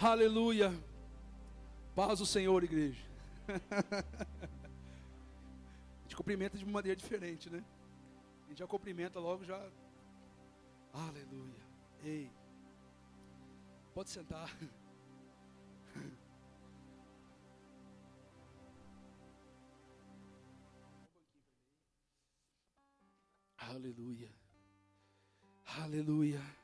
Aleluia. 0.00 0.72
Paz 1.92 2.20
o 2.20 2.26
Senhor, 2.26 2.62
igreja. 2.62 3.04
A 3.48 6.02
gente 6.02 6.14
cumprimenta 6.14 6.56
de 6.56 6.62
uma 6.62 6.74
maneira 6.74 6.94
diferente, 6.94 7.50
né? 7.50 7.64
A 8.44 8.48
gente 8.48 8.60
já 8.60 8.66
cumprimenta 8.68 9.18
logo, 9.18 9.44
já. 9.44 9.60
Aleluia. 10.92 11.66
Ei. 12.04 12.30
Pode 13.92 14.10
sentar. 14.10 14.56
Aleluia. 23.58 24.30
Aleluia. 25.66 26.57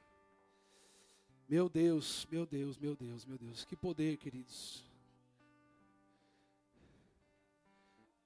Meu 1.46 1.68
Deus, 1.68 2.26
meu 2.30 2.46
Deus, 2.46 2.78
meu 2.78 2.96
Deus, 2.96 3.24
meu 3.26 3.36
Deus. 3.36 3.64
Que 3.64 3.76
poder, 3.76 4.16
queridos. 4.16 4.82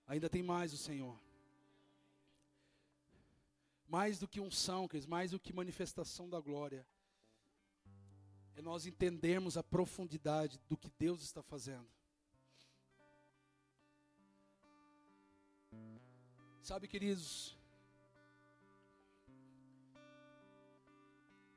Ainda 0.07 0.29
tem 0.29 0.43
mais 0.43 0.73
o 0.73 0.77
Senhor. 0.77 1.19
Mais 3.89 4.19
do 4.19 4.29
que 4.29 4.41
unção, 4.41 4.87
queridos, 4.87 5.09
mais 5.09 5.33
do 5.33 5.41
que 5.41 5.53
manifestação 5.53 6.29
da 6.29 6.39
glória. 6.39 6.87
É 8.55 8.63
nós 8.63 8.87
entendermos 8.87 9.57
a 9.57 9.63
profundidade 9.63 10.61
do 10.69 10.77
que 10.77 10.91
Deus 10.99 11.23
está 11.23 11.43
fazendo. 11.43 11.89
Sabe, 16.63 16.87
queridos, 16.87 17.57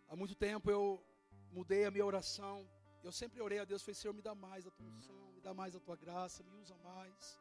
há 0.07 0.15
muito 0.15 0.35
tempo 0.35 0.71
eu 0.71 1.03
mudei 1.51 1.85
a 1.85 1.91
minha 1.91 2.05
oração. 2.05 2.67
Eu 3.03 3.11
sempre 3.11 3.41
orei 3.41 3.59
a 3.59 3.65
Deus, 3.65 3.81
falei, 3.81 3.95
Senhor, 3.95 4.13
me 4.13 4.21
dá 4.21 4.33
mais 4.33 4.63
da 4.65 4.71
tua 4.71 4.87
unção, 4.87 5.31
me 5.33 5.41
dá 5.41 5.53
mais 5.53 5.73
da 5.73 5.79
tua 5.79 5.95
graça, 5.95 6.43
me 6.43 6.53
usa 6.61 6.75
mais. 6.77 7.39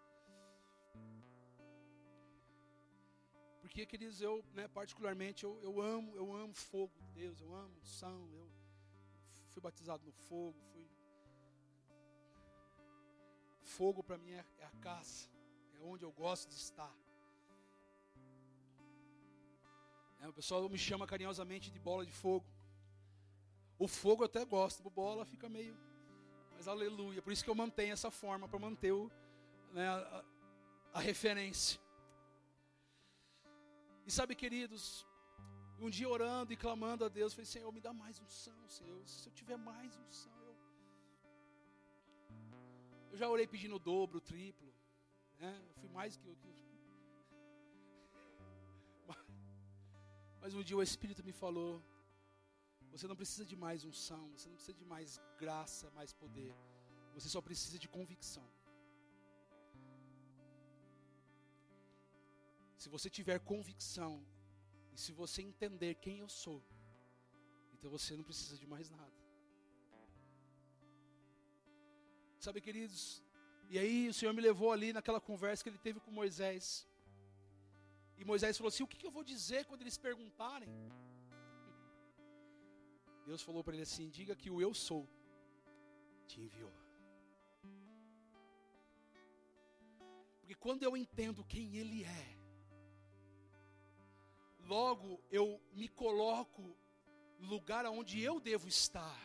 Porque, 3.60 3.84
queridos, 3.86 4.20
eu, 4.20 4.44
né, 4.52 4.66
particularmente, 4.68 5.44
eu, 5.44 5.60
eu 5.62 5.80
amo, 5.80 6.16
eu 6.16 6.32
amo 6.34 6.54
fogo 6.54 6.92
de 6.98 7.10
Deus, 7.12 7.40
eu 7.40 7.54
amo 7.54 7.76
unção, 7.78 8.28
eu 8.32 8.50
fui 9.50 9.62
batizado 9.62 10.04
no 10.04 10.12
fogo, 10.12 10.58
fui. 10.72 10.88
Fogo 13.62 14.02
para 14.02 14.18
mim 14.18 14.32
é, 14.32 14.44
é 14.58 14.64
a 14.64 14.72
caça, 14.80 15.30
é 15.74 15.80
onde 15.80 16.04
eu 16.04 16.10
gosto 16.10 16.48
de 16.48 16.56
estar. 16.56 16.92
É, 20.20 20.28
o 20.28 20.32
pessoal 20.32 20.68
me 20.68 20.76
chama 20.78 21.06
carinhosamente 21.06 21.70
de 21.70 21.78
bola 21.78 22.04
de 22.04 22.12
fogo. 22.12 22.46
O 23.80 23.88
fogo 23.88 24.22
eu 24.22 24.26
até 24.26 24.44
gosto, 24.44 24.88
bola 24.90 25.24
fica 25.24 25.48
meio. 25.48 25.74
Mas 26.54 26.68
aleluia. 26.68 27.22
Por 27.22 27.32
isso 27.32 27.42
que 27.42 27.48
eu 27.48 27.54
mantenho 27.54 27.94
essa 27.94 28.10
forma, 28.10 28.46
para 28.46 28.58
manter 28.58 28.92
o, 28.92 29.10
né, 29.72 29.88
a, 29.88 30.24
a 30.92 31.00
referência. 31.00 31.80
E 34.06 34.10
sabe, 34.10 34.34
queridos, 34.34 35.06
um 35.78 35.88
dia 35.88 36.06
orando 36.06 36.52
e 36.52 36.58
clamando 36.58 37.06
a 37.06 37.08
Deus, 37.08 37.32
falei, 37.32 37.46
Senhor, 37.46 37.72
me 37.72 37.80
dá 37.80 37.90
mais 37.90 38.20
unção, 38.20 38.68
Senhor. 38.68 39.00
Se 39.08 39.26
eu 39.30 39.32
tiver 39.32 39.56
mais 39.56 39.96
unção, 39.96 40.32
eu. 40.44 40.54
Eu 43.12 43.16
já 43.16 43.30
orei 43.30 43.46
pedindo 43.46 43.76
o 43.76 43.78
dobro, 43.78 44.18
o 44.18 44.20
triplo. 44.20 44.74
Né? 45.38 45.58
Eu 45.68 45.74
fui 45.80 45.88
mais 45.88 46.18
que. 46.18 46.36
Mas 50.38 50.52
um 50.52 50.62
dia 50.62 50.76
o 50.76 50.82
Espírito 50.82 51.24
me 51.24 51.32
falou: 51.32 51.82
você 52.92 53.06
não 53.10 53.16
precisa 53.20 53.44
de 53.44 53.56
mais 53.64 53.84
unção, 53.84 54.22
você 54.34 54.48
não 54.48 54.56
precisa 54.56 54.76
de 54.82 54.84
mais 54.84 55.20
graça, 55.42 55.90
mais 55.98 56.12
poder. 56.12 56.54
Você 57.14 57.28
só 57.28 57.40
precisa 57.40 57.78
de 57.78 57.88
convicção. 57.88 58.48
Se 62.82 62.88
você 62.88 63.08
tiver 63.18 63.38
convicção 63.52 64.12
e 64.94 64.98
se 65.04 65.12
você 65.12 65.40
entender 65.42 65.94
quem 65.96 66.18
eu 66.18 66.28
sou, 66.28 66.60
então 67.74 67.90
você 67.90 68.16
não 68.16 68.24
precisa 68.30 68.56
de 68.62 68.66
mais 68.66 68.90
nada. 68.90 69.18
Sabe, 72.38 72.60
queridos, 72.60 73.22
e 73.68 73.78
aí 73.78 74.08
o 74.08 74.14
Senhor 74.14 74.32
me 74.32 74.40
levou 74.40 74.72
ali 74.72 74.92
naquela 74.92 75.20
conversa 75.20 75.62
que 75.62 75.68
ele 75.68 75.84
teve 75.86 76.00
com 76.00 76.10
Moisés. 76.10 76.88
E 78.16 78.24
Moisés 78.24 78.56
falou 78.56 78.68
assim: 78.68 78.82
O 78.82 78.88
que 78.88 79.06
eu 79.06 79.10
vou 79.18 79.22
dizer 79.22 79.64
quando 79.66 79.82
eles 79.82 79.98
perguntarem? 79.98 80.68
Deus 83.26 83.42
falou 83.42 83.62
para 83.62 83.74
ele 83.74 83.82
assim: 83.82 84.08
diga 84.08 84.34
que 84.34 84.50
o 84.50 84.60
eu 84.60 84.72
sou 84.74 85.08
te 86.26 86.40
enviou. 86.40 86.72
Porque 90.40 90.54
quando 90.54 90.82
eu 90.82 90.96
entendo 90.96 91.44
quem 91.44 91.76
Ele 91.76 92.02
é, 92.04 92.38
logo 94.66 95.22
eu 95.30 95.60
me 95.72 95.88
coloco 95.88 96.76
no 97.38 97.48
lugar 97.48 97.86
onde 97.86 98.20
eu 98.20 98.40
devo 98.40 98.66
estar. 98.66 99.18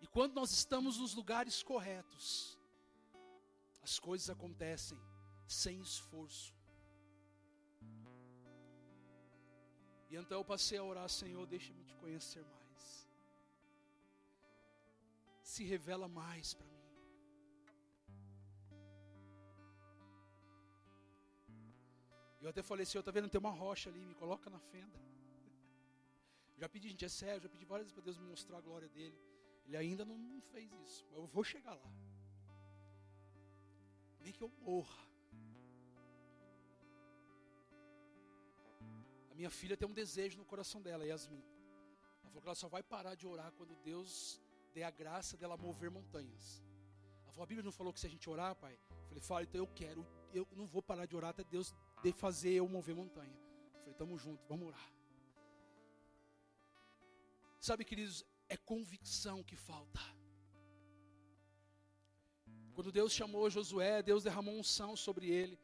E 0.00 0.06
quando 0.06 0.34
nós 0.34 0.50
estamos 0.50 0.98
nos 0.98 1.14
lugares 1.14 1.62
corretos, 1.62 2.58
as 3.82 3.98
coisas 3.98 4.28
acontecem 4.30 4.98
sem 5.46 5.80
esforço. 5.80 6.59
E 10.10 10.16
então 10.16 10.38
eu 10.38 10.44
passei 10.44 10.76
a 10.78 10.82
orar, 10.82 11.08
Senhor, 11.08 11.46
deixa-me 11.46 11.84
te 11.84 11.94
conhecer 11.94 12.44
mais. 12.44 13.08
Se 15.40 15.62
revela 15.64 16.08
mais 16.08 16.52
para 16.52 16.66
mim. 16.66 16.80
Eu 22.40 22.48
até 22.48 22.62
falei, 22.62 22.84
Senhor, 22.86 23.04
tá 23.04 23.12
vendo? 23.12 23.28
Tem 23.28 23.38
uma 23.38 23.50
rocha 23.50 23.88
ali, 23.90 24.04
me 24.04 24.14
coloca 24.14 24.48
na 24.50 24.58
fenda. 24.58 24.98
Já 26.58 26.68
pedi, 26.68 26.88
gente, 26.88 27.04
é 27.04 27.08
sério, 27.08 27.40
já 27.40 27.48
pedi 27.48 27.64
várias 27.64 27.86
vezes 27.86 27.94
para 27.94 28.04
Deus 28.04 28.18
me 28.18 28.26
mostrar 28.26 28.58
a 28.58 28.60
glória 28.60 28.88
dele. 28.88 29.18
Ele 29.66 29.76
ainda 29.76 30.04
não, 30.04 30.40
fez 30.52 30.70
isso, 30.86 31.06
mas 31.08 31.18
eu 31.18 31.26
vou 31.26 31.42
chegar 31.42 31.74
lá. 31.74 31.90
Nem 34.20 34.32
que 34.32 34.42
eu 34.42 34.50
morra. 34.60 35.09
Minha 39.40 39.52
filha 39.58 39.76
tem 39.80 39.88
um 39.88 39.98
desejo 40.02 40.36
no 40.38 40.44
coração 40.44 40.82
dela, 40.86 41.06
Yasmin. 41.10 41.42
Ela 42.22 42.28
falou 42.30 42.42
que 42.42 42.48
ela 42.48 42.54
só 42.62 42.68
vai 42.68 42.82
parar 42.82 43.14
de 43.20 43.26
orar 43.26 43.50
quando 43.58 43.74
Deus 43.76 44.38
der 44.74 44.84
a 44.84 44.90
graça 44.90 45.34
dela 45.40 45.56
mover 45.56 45.90
montanhas. 45.90 46.62
Ela 47.22 47.32
falou, 47.32 47.44
a 47.44 47.46
Bíblia 47.46 47.64
não 47.64 47.72
falou 47.72 47.90
que 47.94 48.00
se 48.00 48.06
a 48.06 48.10
gente 48.14 48.28
orar, 48.28 48.54
pai? 48.54 48.74
Eu 48.90 49.06
falei, 49.08 49.22
fala, 49.28 49.42
então 49.44 49.60
eu 49.62 49.66
quero, 49.66 50.06
eu 50.38 50.46
não 50.54 50.66
vou 50.66 50.82
parar 50.82 51.06
de 51.06 51.16
orar 51.16 51.30
até 51.30 51.42
Deus 51.42 51.74
de 52.02 52.12
fazer 52.12 52.52
eu 52.52 52.68
mover 52.68 52.94
montanha. 52.94 53.34
Eu 53.72 53.80
falei, 53.80 53.94
tamo 53.94 54.18
junto, 54.18 54.44
vamos 54.46 54.68
orar. 54.68 54.92
Sabe, 57.58 57.82
queridos, 57.82 58.26
é 58.46 58.58
convicção 58.58 59.42
que 59.42 59.56
falta. 59.56 60.00
Quando 62.74 62.92
Deus 62.92 63.10
chamou 63.10 63.48
Josué, 63.48 64.02
Deus 64.02 64.22
derramou 64.22 64.54
unção 64.54 64.94
sobre 64.96 65.30
ele. 65.30 65.58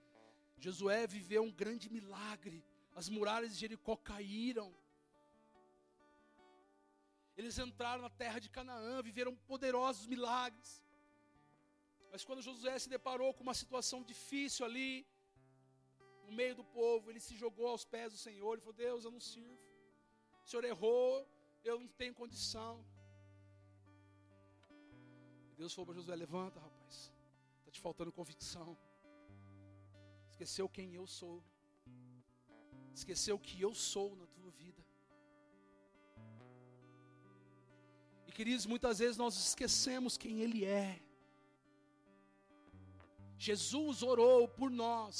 Josué 0.56 1.06
viveu 1.06 1.42
um 1.42 1.52
grande 1.52 1.90
milagre 1.90 2.64
as 3.00 3.08
muralhas 3.14 3.50
de 3.52 3.58
Jericó 3.62 3.94
caíram. 4.10 4.68
Eles 7.36 7.58
entraram 7.64 8.02
na 8.06 8.12
terra 8.22 8.38
de 8.44 8.48
Canaã, 8.56 9.02
viveram 9.10 9.34
poderosos 9.52 10.06
milagres. 10.12 10.70
Mas 12.10 12.24
quando 12.24 12.46
Josué 12.46 12.78
se 12.78 12.88
deparou 12.96 13.34
com 13.34 13.42
uma 13.48 13.58
situação 13.62 13.98
difícil 14.12 14.64
ali, 14.68 15.06
no 16.26 16.32
meio 16.40 16.54
do 16.60 16.64
povo, 16.64 17.10
ele 17.10 17.20
se 17.20 17.36
jogou 17.36 17.68
aos 17.68 17.84
pés 17.84 18.12
do 18.14 18.18
Senhor 18.26 18.56
e 18.56 18.62
falou: 18.62 18.78
Deus, 18.86 19.04
eu 19.04 19.10
não 19.16 19.20
sirvo. 19.20 19.60
O 20.42 20.48
Senhor 20.48 20.64
errou, 20.64 21.10
eu 21.62 21.78
não 21.78 21.88
tenho 22.00 22.14
condição. 22.22 22.74
Deus 25.60 25.74
falou 25.74 25.86
para 25.86 25.96
Josué: 25.96 26.16
Levanta, 26.16 26.58
rapaz. 26.60 27.12
Está 27.58 27.70
te 27.70 27.80
faltando 27.86 28.10
convicção. 28.20 28.70
Esqueceu 30.30 30.66
quem 30.68 30.94
eu 30.94 31.06
sou. 31.06 31.36
Esqueceu 32.98 33.36
que 33.46 33.56
eu 33.66 33.72
sou 33.74 34.08
na 34.20 34.26
tua 34.34 34.50
vida. 34.60 34.82
E 38.28 38.32
queridos, 38.38 38.64
muitas 38.72 38.98
vezes 39.02 39.18
nós 39.22 39.34
esquecemos 39.46 40.16
quem 40.22 40.40
Ele 40.44 40.64
é. 40.64 40.90
Jesus 43.48 44.02
orou 44.12 44.48
por 44.48 44.70
nós. 44.70 45.16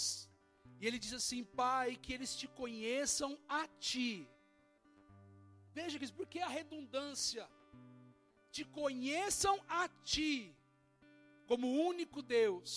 E 0.81 0.87
Ele 0.87 0.99
diz 1.05 1.13
assim: 1.21 1.43
Pai, 1.63 1.97
que 1.97 2.15
eles 2.17 2.35
te 2.41 2.49
conheçam 2.61 3.31
a 3.47 3.63
Ti. 3.89 4.11
Veja, 5.79 5.99
que 5.99 6.11
por 6.21 6.27
que 6.33 6.41
a 6.41 6.53
redundância? 6.59 7.47
Te 8.51 8.65
conheçam 8.65 9.57
a 9.69 9.87
Ti, 10.13 10.35
como 11.47 11.77
único 11.91 12.23
Deus. 12.23 12.75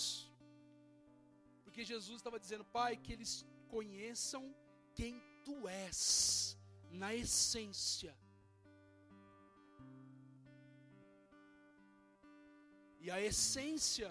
Porque 1.64 1.84
Jesus 1.92 2.16
estava 2.18 2.38
dizendo, 2.38 2.66
Pai, 2.80 2.92
que 2.98 3.14
eles 3.14 3.46
conheçam 3.68 4.44
quem 5.00 5.18
tu 5.46 5.66
és, 5.66 6.58
na 6.90 7.14
essência. 7.14 8.14
E 13.00 13.10
a 13.10 13.18
essência 13.18 14.10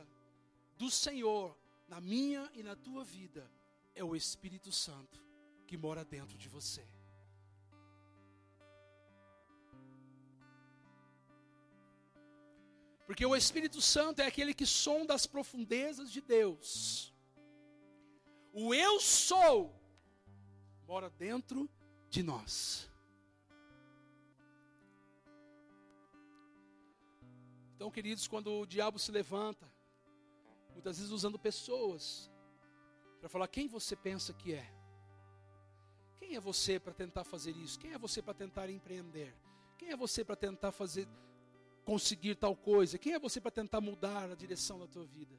do 0.76 0.90
Senhor 0.90 1.56
na 1.88 2.02
minha 2.02 2.50
e 2.56 2.64
na 2.64 2.76
tua 2.76 3.04
vida 3.04 3.44
é 3.94 4.04
o 4.04 4.16
Espírito 4.16 4.72
Santo 4.72 5.24
que 5.68 5.78
mora 5.78 6.04
dentro 6.04 6.36
de 6.36 6.50
você. 6.50 6.84
Porque 13.06 13.26
o 13.28 13.36
Espírito 13.36 13.80
Santo 13.80 14.24
é 14.24 14.26
aquele 14.26 14.56
que 14.56 14.66
sonda 14.66 15.14
as 15.14 15.28
profundezas 15.28 16.12
de 16.12 16.22
Deus. 16.22 17.14
O 18.52 18.74
eu 18.74 19.00
sou 19.00 19.79
mora 20.90 21.08
dentro 21.08 21.70
de 22.10 22.24
nós. 22.24 22.90
Então, 27.76 27.92
queridos, 27.92 28.28
quando 28.28 28.52
o 28.62 28.66
diabo 28.66 28.98
se 28.98 29.12
levanta, 29.12 29.72
muitas 30.74 30.98
vezes 30.98 31.12
usando 31.12 31.38
pessoas 31.38 32.32
para 33.20 33.30
falar 33.30 33.48
quem 33.48 33.68
você 33.68 33.96
pensa 33.96 34.34
que 34.34 34.52
é. 34.52 34.68
Quem 36.18 36.36
é 36.36 36.40
você 36.40 36.80
para 36.80 36.92
tentar 36.92 37.24
fazer 37.24 37.56
isso? 37.56 37.80
Quem 37.80 37.94
é 37.94 37.98
você 38.00 38.20
para 38.20 38.34
tentar 38.34 38.68
empreender? 38.68 39.32
Quem 39.78 39.92
é 39.92 39.96
você 39.96 40.26
para 40.26 40.36
tentar 40.36 40.72
fazer 40.72 41.08
conseguir 41.86 42.34
tal 42.34 42.56
coisa? 42.56 42.98
Quem 42.98 43.14
é 43.14 43.20
você 43.20 43.40
para 43.40 43.52
tentar 43.52 43.80
mudar 43.80 44.32
a 44.32 44.36
direção 44.36 44.80
da 44.80 44.88
tua 44.88 45.06
vida? 45.06 45.36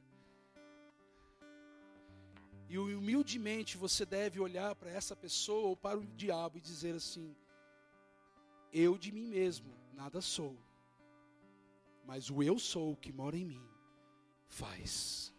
E 2.71 2.77
humildemente 2.79 3.75
você 3.75 4.05
deve 4.05 4.39
olhar 4.39 4.73
para 4.75 4.89
essa 4.89 5.13
pessoa 5.13 5.67
ou 5.67 5.75
para 5.75 5.99
o 5.99 6.05
diabo 6.05 6.57
e 6.57 6.61
dizer 6.61 6.95
assim: 6.95 7.35
Eu 8.71 8.97
de 8.97 9.11
mim 9.11 9.27
mesmo 9.27 9.73
nada 9.91 10.21
sou, 10.21 10.55
mas 12.05 12.29
o 12.29 12.41
eu 12.41 12.57
sou 12.57 12.95
que 12.95 13.11
mora 13.11 13.35
em 13.35 13.43
mim 13.43 13.65
faz. 14.47 15.33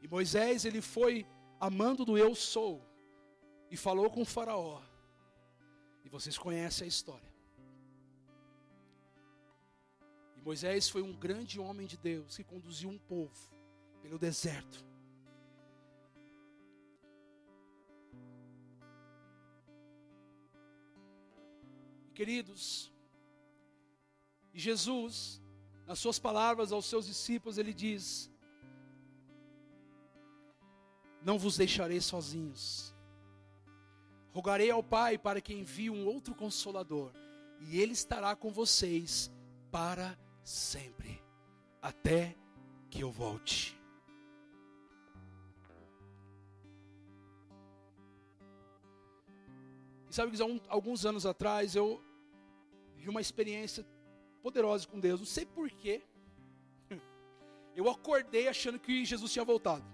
E 0.00 0.06
Moisés, 0.06 0.64
ele 0.64 0.80
foi 0.80 1.26
amando 1.58 2.04
do 2.04 2.16
eu 2.16 2.36
sou 2.36 2.80
e 3.68 3.76
falou 3.76 4.08
com 4.08 4.24
Faraó. 4.24 4.80
E 6.04 6.08
vocês 6.08 6.38
conhecem 6.38 6.84
a 6.84 6.88
história. 6.88 7.31
Moisés 10.44 10.88
foi 10.88 11.02
um 11.02 11.12
grande 11.12 11.60
homem 11.60 11.86
de 11.86 11.96
Deus 11.96 12.36
que 12.36 12.44
conduziu 12.44 12.88
um 12.88 12.98
povo 12.98 13.50
pelo 14.00 14.18
deserto. 14.18 14.84
Queridos, 22.14 22.92
Jesus, 24.52 25.40
nas 25.86 25.98
suas 25.98 26.18
palavras 26.18 26.72
aos 26.72 26.86
seus 26.86 27.06
discípulos, 27.06 27.58
ele 27.58 27.72
diz: 27.72 28.30
Não 31.22 31.38
vos 31.38 31.56
deixarei 31.56 32.00
sozinhos 32.00 32.92
Rogarei 34.32 34.70
ao 34.70 34.82
Pai 34.82 35.18
para 35.18 35.40
que 35.40 35.52
envie 35.52 35.90
um 35.90 36.06
outro 36.06 36.34
consolador, 36.34 37.12
e 37.60 37.78
ele 37.78 37.92
estará 37.92 38.34
com 38.34 38.50
vocês 38.50 39.30
para 39.70 40.08
sempre, 40.08 40.31
até 41.82 42.36
que 42.90 43.02
eu 43.02 43.10
volte. 43.10 43.78
E 50.08 50.14
sabe 50.14 50.36
que 50.36 50.42
alguns 50.68 51.06
anos 51.06 51.26
atrás 51.26 51.74
eu 51.74 52.02
vi 52.96 53.08
uma 53.08 53.20
experiência 53.20 53.84
poderosa 54.42 54.86
com 54.86 55.00
Deus, 55.00 55.20
não 55.20 55.26
sei 55.26 55.46
porquê. 55.46 56.02
Eu 57.74 57.88
acordei 57.88 58.46
achando 58.48 58.78
que 58.78 59.04
Jesus 59.04 59.32
tinha 59.32 59.44
voltado. 59.44 59.84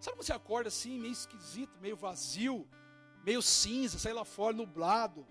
Sabe 0.00 0.16
quando 0.16 0.26
você 0.26 0.32
acorda 0.32 0.68
assim, 0.68 0.98
meio 0.98 1.12
esquisito, 1.12 1.78
meio 1.80 1.96
vazio, 1.96 2.66
meio 3.24 3.40
cinza, 3.40 3.98
saí 3.98 4.12
lá 4.12 4.24
fora, 4.24 4.56
nublado. 4.56 5.24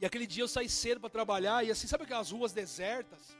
E 0.00 0.04
aquele 0.04 0.26
dia 0.26 0.42
eu 0.42 0.48
saí 0.48 0.68
cedo 0.68 1.00
para 1.00 1.10
trabalhar, 1.10 1.64
e 1.64 1.70
assim, 1.70 1.86
sabe 1.86 2.04
aquelas 2.04 2.30
ruas 2.30 2.52
desertas? 2.52 3.36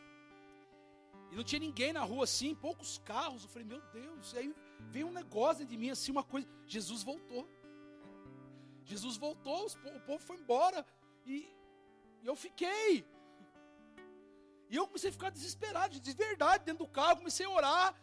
E 1.31 1.37
não 1.37 1.45
tinha 1.45 1.59
ninguém 1.59 1.93
na 1.93 2.03
rua 2.03 2.25
assim, 2.25 2.55
poucos 2.55 2.99
carros. 3.05 3.43
Eu 3.43 3.49
falei, 3.49 3.67
meu 3.67 3.81
Deus, 3.93 4.33
e 4.33 4.39
aí 4.39 4.55
veio 4.91 5.09
um 5.09 5.13
negócio 5.13 5.67
de 5.67 5.77
mim, 5.77 5.91
assim, 5.91 6.11
uma 6.13 6.23
coisa. 6.23 6.49
Jesus 6.67 7.03
voltou. 7.03 7.49
Jesus 8.85 9.17
voltou, 9.17 9.67
o 9.67 10.01
povo 10.01 10.23
foi 10.25 10.37
embora. 10.37 10.87
E, 11.27 11.53
e 12.23 12.27
eu 12.27 12.37
fiquei. 12.37 13.05
E 14.71 14.77
eu 14.77 14.87
comecei 14.87 15.11
a 15.11 15.13
ficar 15.13 15.31
desesperado, 15.31 16.01
de 16.01 16.13
verdade, 16.13 16.65
dentro 16.65 16.85
do 16.87 16.91
carro, 16.91 17.19
comecei 17.19 17.45
a 17.45 17.51
orar. 17.51 17.95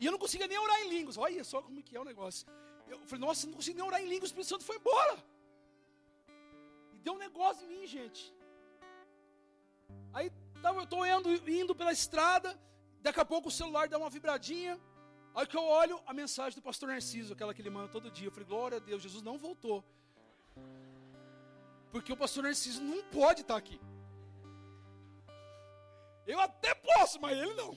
E 0.00 0.06
eu 0.06 0.12
não 0.12 0.18
conseguia 0.18 0.46
nem 0.46 0.58
orar 0.58 0.80
em 0.82 0.88
línguas. 0.88 1.16
Olha 1.18 1.44
só 1.44 1.60
como 1.60 1.82
que 1.82 1.96
é 1.96 2.00
o 2.00 2.04
negócio. 2.04 2.46
Eu 2.86 2.98
falei, 3.06 3.24
nossa, 3.26 3.46
não 3.46 3.54
consigo 3.54 3.76
nem 3.78 3.86
orar 3.86 4.00
em 4.00 4.08
língua, 4.08 4.24
o 4.24 4.26
Espírito 4.26 4.48
Santo 4.48 4.64
foi 4.64 4.76
embora. 4.76 5.22
Deu 7.04 7.14
um 7.14 7.22
negócio 7.26 7.64
em 7.64 7.70
mim, 7.74 7.86
gente. 7.86 8.22
Aí 10.12 10.32
eu 10.64 10.82
estou 10.82 11.06
indo, 11.06 11.50
indo 11.60 11.74
pela 11.80 11.92
estrada, 11.92 12.58
daqui 13.06 13.20
a 13.20 13.24
pouco 13.32 13.48
o 13.48 13.56
celular 13.60 13.86
dá 13.88 13.98
uma 13.98 14.08
vibradinha. 14.16 14.74
Aí 15.34 15.46
que 15.46 15.56
eu 15.56 15.64
olho 15.80 15.96
a 16.06 16.14
mensagem 16.14 16.56
do 16.58 16.62
pastor 16.62 16.88
Narciso, 16.88 17.32
aquela 17.34 17.52
que 17.52 17.60
ele 17.60 17.74
manda 17.76 17.88
todo 17.96 18.10
dia. 18.10 18.28
Eu 18.28 18.32
falei, 18.32 18.48
glória 18.48 18.78
a 18.78 18.80
Deus, 18.80 19.02
Jesus 19.02 19.22
não 19.22 19.36
voltou. 19.36 19.84
Porque 21.92 22.12
o 22.12 22.16
pastor 22.16 22.44
Narciso 22.44 22.80
não 22.82 23.02
pode 23.18 23.42
estar 23.42 23.56
aqui. 23.56 23.78
Eu 26.26 26.40
até 26.40 26.72
posso, 26.74 27.20
mas 27.20 27.36
ele 27.36 27.54
não. 27.54 27.72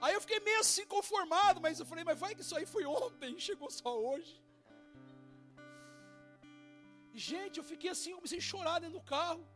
Aí 0.00 0.14
eu 0.14 0.20
fiquei 0.20 0.40
meio 0.40 0.60
assim 0.60 0.86
conformado, 0.86 1.60
mas 1.60 1.78
eu 1.80 1.86
falei, 1.86 2.04
mas 2.04 2.18
vai 2.18 2.34
que 2.34 2.40
isso 2.40 2.56
aí 2.56 2.64
foi 2.64 2.84
ontem, 2.86 3.38
chegou 3.38 3.70
só 3.70 3.92
hoje. 4.08 4.40
Gente, 7.14 7.58
eu 7.58 7.64
fiquei 7.64 7.90
assim, 7.90 8.10
eu 8.10 8.16
comecei 8.16 8.38
a 8.38 8.42
chorar 8.42 8.80
dentro 8.80 8.98
do 8.98 9.04
carro. 9.04 9.46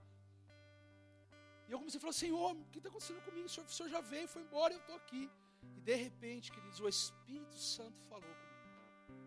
E 1.66 1.72
eu 1.72 1.78
comecei 1.78 1.99
a 1.99 2.00
falar, 2.00 2.12
Senhor, 2.12 2.52
o 2.52 2.64
que 2.66 2.78
está 2.78 2.88
acontecendo 2.88 3.20
comigo? 3.20 3.46
O 3.46 3.49
senhor, 3.49 3.66
o 3.66 3.70
senhor 3.70 3.88
já 3.90 4.00
veio, 4.00 4.28
foi 4.28 4.43
embora, 4.43 4.72
eu 4.72 4.78
estou 4.78 4.96
aqui. 4.96 5.28
E 5.76 5.81
de 5.81 5.94
repente, 5.94 6.52
queridos, 6.52 6.81
o 6.81 6.88
Espírito 6.88 7.56
Santo 7.56 8.00
falou 8.08 8.22
comigo. 8.22 9.19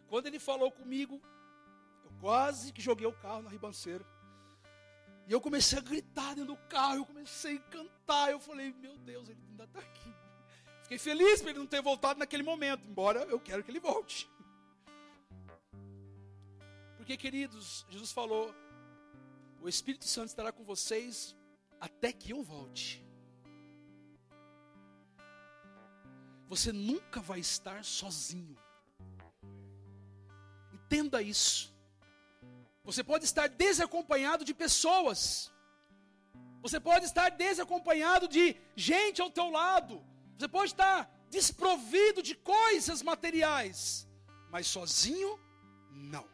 E 0.00 0.04
quando 0.08 0.26
ele 0.26 0.38
falou 0.38 0.70
comigo, 0.72 1.22
eu 2.04 2.10
quase 2.20 2.72
que 2.72 2.82
joguei 2.82 3.06
o 3.06 3.12
carro 3.12 3.42
na 3.42 3.50
ribanceira. 3.50 4.04
E 5.26 5.32
eu 5.32 5.40
comecei 5.40 5.78
a 5.78 5.82
gritar 5.82 6.34
dentro 6.34 6.54
do 6.54 6.56
carro, 6.68 6.96
eu 6.96 7.06
comecei 7.06 7.56
a 7.56 7.60
cantar. 7.60 8.30
Eu 8.30 8.40
falei, 8.40 8.74
meu 8.74 8.98
Deus, 8.98 9.28
ele 9.28 9.40
ainda 9.48 9.64
está 9.64 9.78
aqui. 9.78 10.12
Fiquei 10.82 10.98
feliz 10.98 11.40
por 11.40 11.48
ele 11.48 11.58
não 11.58 11.66
ter 11.66 11.80
voltado 11.80 12.18
naquele 12.18 12.42
momento, 12.42 12.86
embora 12.86 13.20
eu 13.20 13.40
quero 13.40 13.64
que 13.64 13.70
ele 13.70 13.80
volte. 13.80 14.28
Porque, 17.04 17.18
queridos, 17.18 17.84
Jesus 17.90 18.12
falou: 18.12 18.54
o 19.60 19.68
Espírito 19.68 20.06
Santo 20.06 20.28
estará 20.28 20.50
com 20.50 20.64
vocês 20.64 21.36
até 21.78 22.10
que 22.10 22.30
eu 22.30 22.42
volte. 22.42 23.04
Você 26.48 26.72
nunca 26.72 27.20
vai 27.20 27.40
estar 27.40 27.84
sozinho. 27.84 28.56
Entenda 30.72 31.20
isso. 31.20 31.76
Você 32.84 33.04
pode 33.04 33.26
estar 33.26 33.48
desacompanhado 33.50 34.42
de 34.42 34.54
pessoas. 34.54 35.52
Você 36.62 36.80
pode 36.80 37.04
estar 37.04 37.28
desacompanhado 37.28 38.26
de 38.26 38.56
gente 38.74 39.20
ao 39.20 39.30
teu 39.30 39.50
lado. 39.50 40.02
Você 40.38 40.48
pode 40.48 40.70
estar 40.70 40.98
desprovido 41.28 42.22
de 42.22 42.34
coisas 42.34 43.02
materiais, 43.02 44.08
mas 44.50 44.66
sozinho 44.66 45.38
não. 45.90 46.33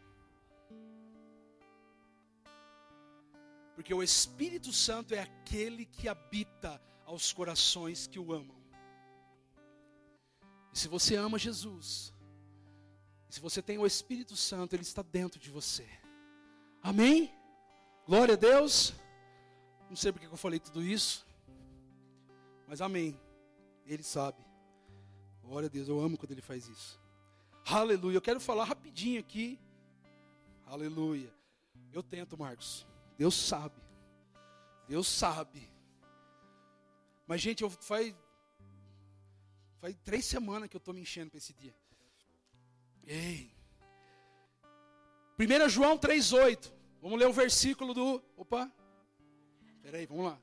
Porque 3.80 3.94
o 3.94 4.02
Espírito 4.02 4.74
Santo 4.74 5.14
é 5.14 5.20
aquele 5.20 5.86
que 5.86 6.06
habita 6.06 6.78
aos 7.06 7.32
corações 7.32 8.06
que 8.06 8.18
o 8.18 8.30
amam. 8.30 8.62
E 10.70 10.78
se 10.78 10.86
você 10.86 11.16
ama 11.16 11.38
Jesus, 11.38 12.12
se 13.30 13.40
você 13.40 13.62
tem 13.62 13.78
o 13.78 13.86
Espírito 13.86 14.36
Santo, 14.36 14.74
ele 14.74 14.82
está 14.82 15.00
dentro 15.00 15.40
de 15.40 15.48
você. 15.48 15.88
Amém? 16.82 17.34
Glória 18.06 18.34
a 18.34 18.36
Deus. 18.36 18.92
Não 19.88 19.96
sei 19.96 20.12
porque 20.12 20.26
eu 20.26 20.36
falei 20.36 20.60
tudo 20.60 20.82
isso, 20.82 21.26
mas 22.68 22.82
amém. 22.82 23.18
Ele 23.86 24.02
sabe. 24.02 24.44
Glória 25.42 25.68
a 25.68 25.70
Deus, 25.70 25.88
eu 25.88 25.98
amo 25.98 26.18
quando 26.18 26.32
ele 26.32 26.42
faz 26.42 26.68
isso. 26.68 27.00
Aleluia. 27.64 28.18
Eu 28.18 28.20
quero 28.20 28.40
falar 28.40 28.64
rapidinho 28.64 29.18
aqui. 29.18 29.58
Aleluia. 30.66 31.32
Eu 31.94 32.02
tento, 32.02 32.36
Marcos. 32.36 32.89
Deus 33.20 33.34
sabe. 33.34 33.74
Deus 34.88 35.06
sabe. 35.06 35.70
Mas, 37.26 37.42
gente, 37.42 37.62
eu 37.62 37.68
faz, 37.68 38.14
faz 39.78 39.94
três 40.02 40.24
semanas 40.24 40.70
que 40.70 40.76
eu 40.76 40.78
estou 40.78 40.94
me 40.94 41.02
enchendo 41.02 41.28
para 41.28 41.36
esse 41.36 41.52
dia. 41.52 41.74
Ei. 43.06 43.54
1 45.38 45.68
João 45.68 45.98
3,8. 45.98 46.72
Vamos 47.02 47.18
ler 47.18 47.26
o 47.26 47.32
versículo 47.34 47.92
do. 47.92 48.24
Opa! 48.38 48.72
Peraí, 49.82 50.06
vamos 50.06 50.24
lá. 50.24 50.38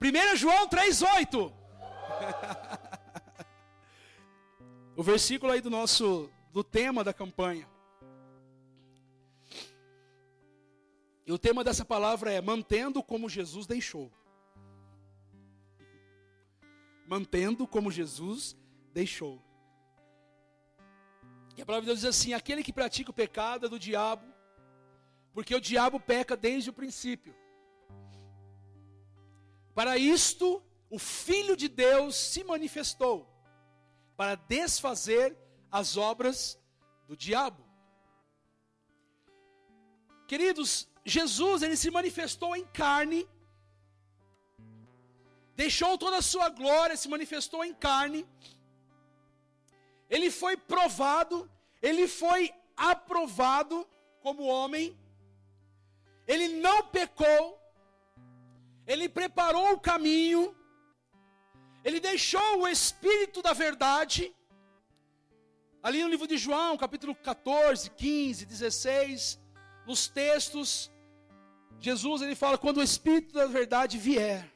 1 0.00 0.36
João 0.36 0.68
3,8. 0.68 1.52
o 4.96 5.02
versículo 5.04 5.52
aí 5.52 5.60
do 5.60 5.70
nosso. 5.70 6.28
do 6.52 6.64
tema 6.64 7.04
da 7.04 7.14
campanha. 7.14 7.71
E 11.26 11.32
o 11.32 11.38
tema 11.38 11.62
dessa 11.62 11.84
palavra 11.84 12.32
é 12.32 12.40
mantendo 12.40 13.02
como 13.02 13.28
Jesus 13.28 13.66
deixou. 13.66 14.10
Mantendo 17.06 17.66
como 17.66 17.90
Jesus 17.90 18.56
deixou. 18.92 19.40
E 21.56 21.62
a 21.62 21.66
palavra 21.66 21.82
de 21.82 21.86
Deus 21.86 22.00
diz 22.00 22.08
assim: 22.08 22.32
aquele 22.32 22.62
que 22.62 22.72
pratica 22.72 23.10
o 23.10 23.14
pecado 23.14 23.66
é 23.66 23.68
do 23.68 23.78
diabo, 23.78 24.26
porque 25.32 25.54
o 25.54 25.60
diabo 25.60 26.00
peca 26.00 26.36
desde 26.36 26.70
o 26.70 26.72
princípio. 26.72 27.34
Para 29.74 29.96
isto, 29.96 30.62
o 30.90 30.98
Filho 30.98 31.56
de 31.56 31.68
Deus 31.68 32.16
se 32.16 32.44
manifestou, 32.44 33.28
para 34.16 34.34
desfazer 34.34 35.36
as 35.70 35.96
obras 35.96 36.58
do 37.06 37.16
diabo. 37.16 37.64
Queridos, 40.26 40.88
Jesus, 41.04 41.62
ele 41.62 41.76
se 41.76 41.90
manifestou 41.90 42.54
em 42.54 42.64
carne, 42.64 43.28
deixou 45.56 45.98
toda 45.98 46.18
a 46.18 46.22
sua 46.22 46.48
glória, 46.48 46.96
se 46.96 47.08
manifestou 47.08 47.64
em 47.64 47.74
carne, 47.74 48.26
ele 50.08 50.30
foi 50.30 50.56
provado, 50.56 51.50
ele 51.80 52.06
foi 52.06 52.52
aprovado 52.76 53.88
como 54.20 54.44
homem, 54.44 54.96
ele 56.26 56.48
não 56.48 56.86
pecou, 56.86 57.58
ele 58.86 59.08
preparou 59.08 59.72
o 59.72 59.80
caminho, 59.80 60.56
ele 61.84 61.98
deixou 61.98 62.60
o 62.60 62.68
Espírito 62.68 63.42
da 63.42 63.52
verdade, 63.52 64.32
ali 65.82 66.00
no 66.02 66.08
livro 66.08 66.28
de 66.28 66.38
João, 66.38 66.76
capítulo 66.76 67.14
14, 67.14 67.90
15, 67.90 68.46
16, 68.46 69.41
nos 69.86 70.08
textos, 70.08 70.90
Jesus 71.80 72.22
ele 72.22 72.34
fala 72.34 72.56
quando 72.56 72.78
o 72.78 72.82
espírito 72.82 73.34
da 73.34 73.46
verdade 73.46 73.98
vier. 73.98 74.50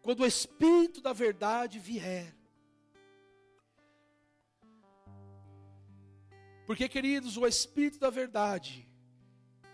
Quando 0.00 0.20
o 0.20 0.26
espírito 0.26 1.00
da 1.00 1.12
verdade 1.12 1.78
vier. 1.78 2.34
Porque, 6.66 6.88
queridos, 6.88 7.36
o 7.36 7.46
espírito 7.46 7.98
da 7.98 8.10
verdade 8.10 8.88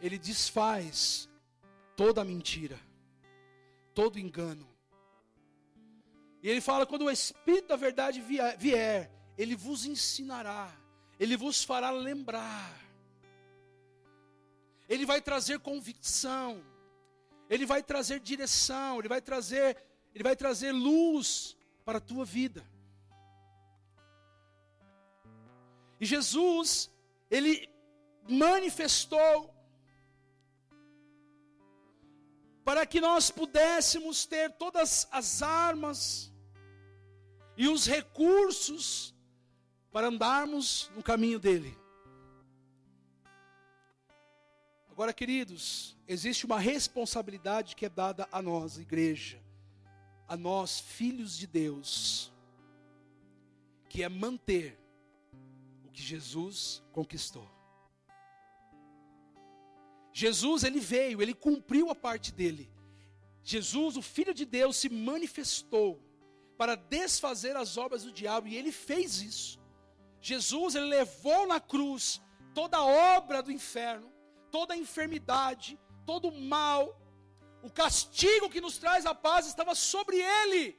ele 0.01 0.19
desfaz 0.19 1.29
toda 1.95 2.25
mentira, 2.25 2.81
todo 3.95 4.19
engano. 4.19 4.69
E 6.43 6.49
ele 6.49 6.61
fala: 6.61 6.87
quando 6.87 7.03
o 7.03 7.11
espírito 7.11 7.69
da 7.69 7.77
verdade 7.77 8.21
vier, 8.21 9.11
ele 9.37 9.55
vos 9.55 9.85
ensinará, 9.85 10.75
ele 11.19 11.37
vos 11.37 11.63
fará 11.63 11.91
lembrar 11.91 12.90
ele 14.91 15.07
vai 15.07 15.21
trazer 15.23 15.61
convicção, 15.61 16.65
ele 17.49 17.65
vai 17.65 17.81
trazer 17.81 18.19
direção, 18.19 18.99
ele 18.99 19.09
vai 19.09 19.23
trazer, 19.23 19.77
ele 20.13 20.25
vai 20.25 20.35
trazer 20.35 20.73
luz 20.73 21.57
para 21.85 21.99
a 21.99 22.01
tua 22.01 22.25
vida. 22.25 22.69
E 26.01 26.05
Jesus, 26.05 26.91
ele 27.31 27.71
manifestou 28.29 29.55
para 32.65 32.85
que 32.85 33.01
nós 33.01 33.31
pudéssemos 33.31 34.27
ter 34.27 34.51
todas 34.55 35.07
as 35.13 35.41
armas 35.41 36.33
e 37.57 37.69
os 37.69 37.87
recursos 37.87 39.15
para 39.93 40.09
andarmos 40.09 40.91
no 40.97 41.03
caminho 41.03 41.39
dele. 41.39 41.80
Agora, 45.01 45.15
queridos, 45.15 45.97
existe 46.07 46.45
uma 46.45 46.59
responsabilidade 46.61 47.75
que 47.75 47.87
é 47.87 47.89
dada 47.89 48.29
a 48.31 48.43
nós, 48.43 48.77
igreja, 48.77 49.43
a 50.29 50.37
nós, 50.37 50.79
filhos 50.79 51.39
de 51.39 51.47
Deus, 51.47 52.31
que 53.89 54.03
é 54.03 54.11
manter 54.11 54.79
o 55.87 55.91
que 55.91 56.03
Jesus 56.03 56.83
conquistou. 56.93 57.51
Jesus, 60.13 60.65
ele 60.65 60.81
veio, 60.81 61.23
ele 61.23 61.33
cumpriu 61.33 61.89
a 61.89 61.95
parte 61.95 62.31
dele. 62.31 62.71
Jesus, 63.43 63.97
o 63.97 64.03
Filho 64.03 64.35
de 64.35 64.45
Deus, 64.45 64.77
se 64.77 64.91
manifestou 64.91 65.99
para 66.59 66.75
desfazer 66.75 67.57
as 67.57 67.79
obras 67.79 68.05
do 68.05 68.13
diabo 68.13 68.49
e 68.49 68.55
ele 68.55 68.71
fez 68.71 69.23
isso. 69.23 69.59
Jesus, 70.21 70.75
ele 70.75 70.89
levou 70.89 71.47
na 71.47 71.59
cruz 71.59 72.21
toda 72.53 72.77
a 72.77 72.85
obra 72.85 73.43
do 73.43 73.51
inferno 73.51 74.20
toda 74.51 74.77
enfermidade, 74.77 75.79
todo 76.05 76.31
mal, 76.33 77.01
o 77.63 77.71
castigo 77.71 78.51
que 78.51 78.61
nos 78.61 78.79
traz 78.79 79.07
a 79.07 79.15
paz 79.15 79.47
estava 79.47 79.75
sobre 79.75 80.17
ele. 80.17 80.79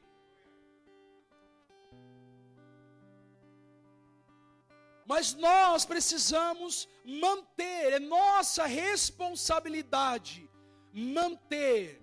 Mas 5.05 5.33
nós 5.33 5.83
precisamos 5.83 6.87
manter, 7.03 7.93
é 7.93 7.99
nossa 7.99 8.65
responsabilidade 8.65 10.49
manter 10.93 12.01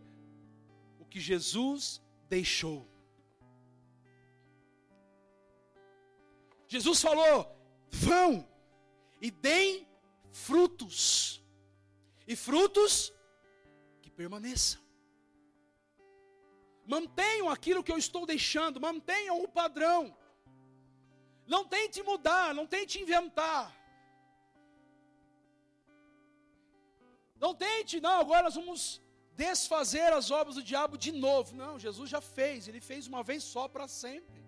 o 0.98 1.04
que 1.04 1.20
Jesus 1.20 2.02
deixou. 2.28 2.86
Jesus 6.66 7.00
falou: 7.00 7.56
vão 7.90 8.46
e 9.20 9.30
deem 9.30 9.88
frutos 10.30 11.42
e 12.30 12.36
frutos 12.36 12.94
que 14.02 14.10
permaneçam. 14.10 14.80
Mantenham 16.94 17.48
aquilo 17.48 17.82
que 17.82 17.92
eu 17.94 18.00
estou 18.06 18.24
deixando, 18.26 18.84
mantenham 18.88 19.36
o 19.42 19.48
padrão. 19.60 20.00
Não 21.46 21.62
tente 21.74 22.02
mudar, 22.02 22.54
não 22.58 22.66
tente 22.66 23.00
inventar. 23.04 23.64
Não 27.44 27.54
tente, 27.54 27.98
não, 28.06 28.20
agora 28.20 28.42
nós 28.42 28.56
vamos 28.60 29.00
desfazer 29.34 30.12
as 30.12 30.30
obras 30.30 30.56
do 30.56 30.62
diabo 30.62 30.98
de 30.98 31.12
novo. 31.12 31.56
Não, 31.56 31.78
Jesus 31.78 32.10
já 32.10 32.20
fez, 32.20 32.68
ele 32.68 32.82
fez 32.90 33.06
uma 33.06 33.22
vez 33.22 33.42
só 33.42 33.66
para 33.68 33.88
sempre. 33.88 34.38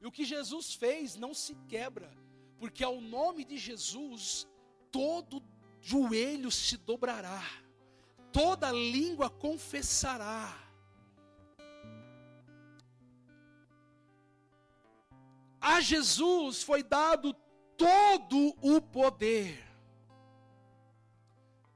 E 0.00 0.06
o 0.06 0.12
que 0.12 0.24
Jesus 0.24 0.74
fez 0.74 1.16
não 1.16 1.32
se 1.34 1.54
quebra, 1.72 2.10
porque 2.60 2.84
ao 2.84 3.00
nome 3.00 3.44
de 3.44 3.58
Jesus 3.58 4.46
todo 4.92 5.40
joelho 5.86 6.50
se 6.50 6.76
dobrará, 6.76 7.40
toda 8.32 8.72
língua 8.72 9.30
confessará. 9.30 10.52
A 15.60 15.80
Jesus 15.80 16.60
foi 16.60 16.82
dado 16.82 17.32
todo 17.76 18.52
o 18.60 18.80
poder, 18.80 19.64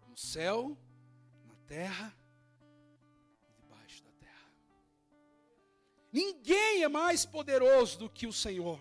no 0.08 0.16
céu, 0.16 0.76
na 1.46 1.54
terra 1.68 2.12
e 3.48 3.62
debaixo 3.62 4.02
da 4.02 4.10
terra. 4.18 4.52
Ninguém 6.12 6.82
é 6.82 6.88
mais 6.88 7.24
poderoso 7.24 7.96
do 7.96 8.10
que 8.10 8.26
o 8.26 8.32
Senhor. 8.32 8.80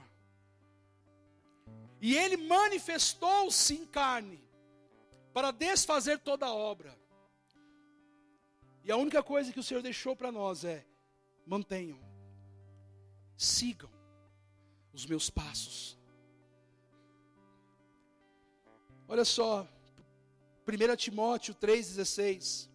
E 2.01 2.17
ele 2.17 2.37
manifestou-se 2.37 3.75
em 3.75 3.85
carne 3.85 4.48
para 5.33 5.51
desfazer 5.51 6.19
toda 6.19 6.45
a 6.45 6.53
obra. 6.53 6.97
E 8.83 8.91
a 8.91 8.97
única 8.97 9.21
coisa 9.21 9.51
que 9.51 9.59
o 9.59 9.63
Senhor 9.63 9.81
deixou 9.81 10.15
para 10.15 10.31
nós 10.31 10.63
é: 10.63 10.85
mantenham, 11.45 11.99
sigam 13.37 13.89
os 14.93 15.05
meus 15.05 15.29
passos. 15.29 15.97
Olha 19.07 19.25
só, 19.25 19.67
1 20.67 20.95
Timóteo 20.95 21.55
3,16 21.55 22.69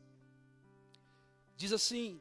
diz 1.56 1.72
assim: 1.72 2.20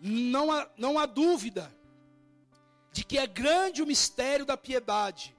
não 0.00 0.52
há, 0.52 0.70
não 0.76 0.98
há 0.98 1.06
dúvida 1.06 1.72
de 2.98 3.04
que 3.04 3.16
é 3.16 3.28
grande 3.28 3.80
o 3.80 3.86
mistério 3.86 4.44
da 4.44 4.56
piedade. 4.56 5.36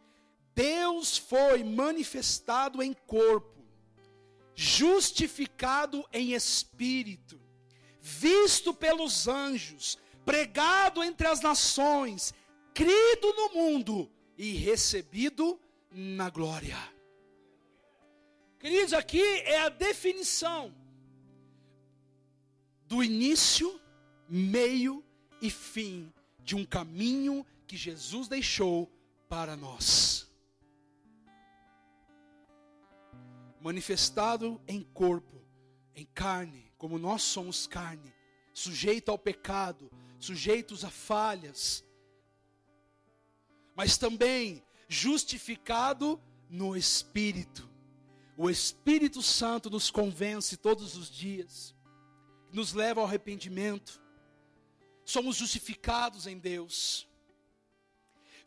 Deus 0.55 1.17
foi 1.17 1.61
manifestado 1.61 2.81
em 2.81 2.93
corpo, 2.93 3.61
justificado 4.55 6.07
em 6.13 6.31
espírito, 6.31 7.37
visto 7.99 8.73
pelos 8.73 9.27
anjos, 9.27 9.97
pregado 10.23 11.03
entre 11.03 11.27
as 11.27 11.41
nações, 11.41 12.33
crido 12.73 13.33
no 13.33 13.49
mundo 13.49 14.09
e 14.37 14.53
recebido 14.53 15.59
na 15.91 16.29
glória. 16.29 16.77
Queridos, 18.57 18.93
aqui 18.93 19.21
é 19.21 19.59
a 19.59 19.67
definição 19.67 20.73
do 22.85 23.03
início, 23.03 23.81
meio 24.29 25.03
e 25.41 25.49
fim 25.49 26.09
de 26.49 26.55
um 26.55 26.65
caminho 26.65 27.45
que 27.67 27.77
Jesus 27.77 28.27
deixou 28.27 28.91
para 29.29 29.55
nós. 29.55 30.27
Manifestado 33.61 34.59
em 34.67 34.81
corpo, 34.81 35.39
em 35.93 36.05
carne, 36.05 36.73
como 36.75 36.97
nós 36.97 37.21
somos 37.21 37.67
carne, 37.67 38.11
sujeito 38.51 39.11
ao 39.11 39.17
pecado, 39.19 39.91
sujeitos 40.17 40.83
a 40.83 40.89
falhas, 40.89 41.83
mas 43.75 43.95
também 43.95 44.63
justificado 44.87 46.19
no 46.49 46.75
Espírito. 46.75 47.69
O 48.35 48.49
Espírito 48.49 49.21
Santo 49.21 49.69
nos 49.69 49.91
convence 49.91 50.57
todos 50.57 50.97
os 50.97 51.11
dias, 51.11 51.75
nos 52.51 52.73
leva 52.73 53.01
ao 53.01 53.05
arrependimento. 53.05 54.01
Somos 55.09 55.37
justificados 55.37 56.27
em 56.27 56.37
Deus, 56.37 57.07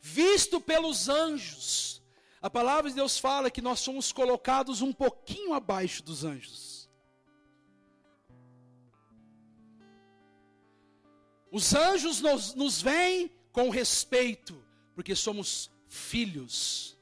visto 0.01 0.61
pelos 0.61 1.09
anjos. 1.09 2.01
A 2.41 2.49
palavra 2.49 2.89
de 2.89 2.95
Deus 2.95 3.17
fala 3.17 3.51
que 3.51 3.61
nós 3.61 3.81
somos 3.81 4.13
colocados 4.13 4.81
um 4.81 4.93
pouquinho 4.93 5.53
abaixo 5.53 6.01
dos 6.01 6.23
anjos. 6.23 6.89
Os 11.51 11.75
anjos 11.75 12.21
nos, 12.21 12.53
nos 12.53 12.81
veem 12.81 13.29
com 13.51 13.69
respeito, 13.69 14.55
porque 14.95 15.17
somos 15.17 15.69
filhos. 15.89 16.97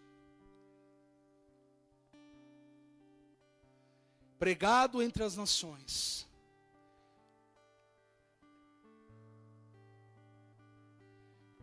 Pregado 4.40 5.04
entre 5.04 5.24
as 5.24 5.36
nações. 5.38 6.31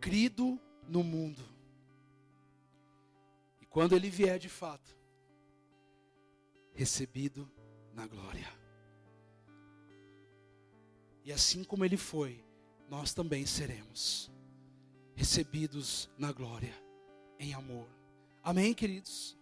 Crido 0.09 0.59
no 0.89 1.05
mundo. 1.05 1.45
E 3.61 3.67
quando 3.67 3.95
ele 3.95 4.09
vier 4.09 4.39
de 4.39 4.49
fato, 4.49 4.97
recebido 6.73 7.47
na 7.93 8.07
glória. 8.07 8.51
E 11.27 11.31
assim 11.31 11.63
como 11.63 11.85
ele 11.85 11.99
foi, 11.99 12.43
nós 12.89 13.13
também 13.13 13.45
seremos 13.45 14.33
recebidos 15.15 16.09
na 16.17 16.33
glória, 16.33 16.73
em 17.39 17.53
amor. 17.53 17.87
Amém, 18.43 18.73
queridos? 18.73 19.37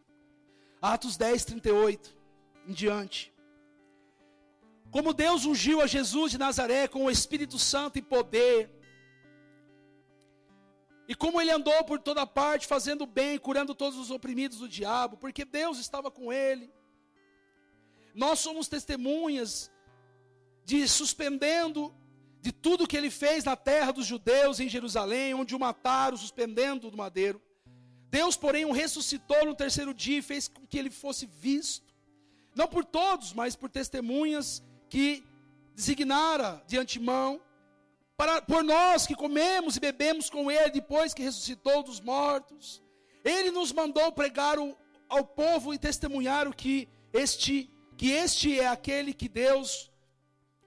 Atos 0.82 1.16
10, 1.16 1.44
38 1.44 2.16
em 2.66 2.72
diante. 2.72 3.32
Como 4.90 5.14
Deus 5.14 5.44
ungiu 5.44 5.80
a 5.80 5.86
Jesus 5.86 6.32
de 6.32 6.38
Nazaré 6.38 6.88
com 6.88 7.04
o 7.04 7.10
Espírito 7.10 7.56
Santo 7.56 8.00
e 8.00 8.02
poder, 8.02 8.75
e 11.08 11.14
como 11.14 11.40
ele 11.40 11.50
andou 11.50 11.84
por 11.84 12.00
toda 12.00 12.26
parte, 12.26 12.66
fazendo 12.66 13.06
bem, 13.06 13.38
curando 13.38 13.74
todos 13.74 13.98
os 13.98 14.10
oprimidos 14.10 14.58
do 14.58 14.68
diabo, 14.68 15.16
porque 15.16 15.44
Deus 15.44 15.78
estava 15.78 16.10
com 16.10 16.32
ele. 16.32 16.72
Nós 18.14 18.40
somos 18.40 18.66
testemunhas 18.66 19.70
de 20.64 20.88
suspendendo 20.88 21.94
de 22.40 22.50
tudo 22.50 22.86
que 22.86 22.96
ele 22.96 23.10
fez 23.10 23.44
na 23.44 23.56
terra 23.56 23.92
dos 23.92 24.06
judeus 24.06 24.58
em 24.58 24.68
Jerusalém, 24.68 25.34
onde 25.34 25.54
o 25.54 25.60
mataram, 25.60 26.16
suspendendo 26.16 26.90
do 26.90 26.96
madeiro. 26.96 27.40
Deus, 28.08 28.36
porém, 28.36 28.64
o 28.64 28.72
ressuscitou 28.72 29.44
no 29.44 29.54
terceiro 29.54 29.92
dia 29.92 30.18
e 30.18 30.22
fez 30.22 30.48
com 30.48 30.66
que 30.66 30.78
ele 30.78 30.90
fosse 30.90 31.26
visto, 31.26 31.94
não 32.54 32.66
por 32.66 32.84
todos, 32.84 33.32
mas 33.32 33.54
por 33.54 33.68
testemunhas 33.68 34.62
que 34.88 35.24
designara 35.74 36.62
de 36.66 36.78
antemão, 36.78 37.40
para, 38.16 38.40
por 38.42 38.64
nós 38.64 39.06
que 39.06 39.14
comemos 39.14 39.76
e 39.76 39.80
bebemos 39.80 40.30
com 40.30 40.50
ele 40.50 40.70
depois 40.70 41.12
que 41.12 41.22
ressuscitou 41.22 41.82
dos 41.82 42.00
mortos. 42.00 42.82
Ele 43.24 43.50
nos 43.50 43.72
mandou 43.72 44.10
pregar 44.12 44.58
o, 44.58 44.76
ao 45.08 45.24
povo 45.24 45.74
e 45.74 45.78
testemunhar 45.78 46.48
o 46.48 46.54
que 46.54 46.88
este, 47.12 47.70
que 47.96 48.10
este 48.10 48.58
é 48.58 48.68
aquele 48.68 49.12
que 49.12 49.28
Deus 49.28 49.90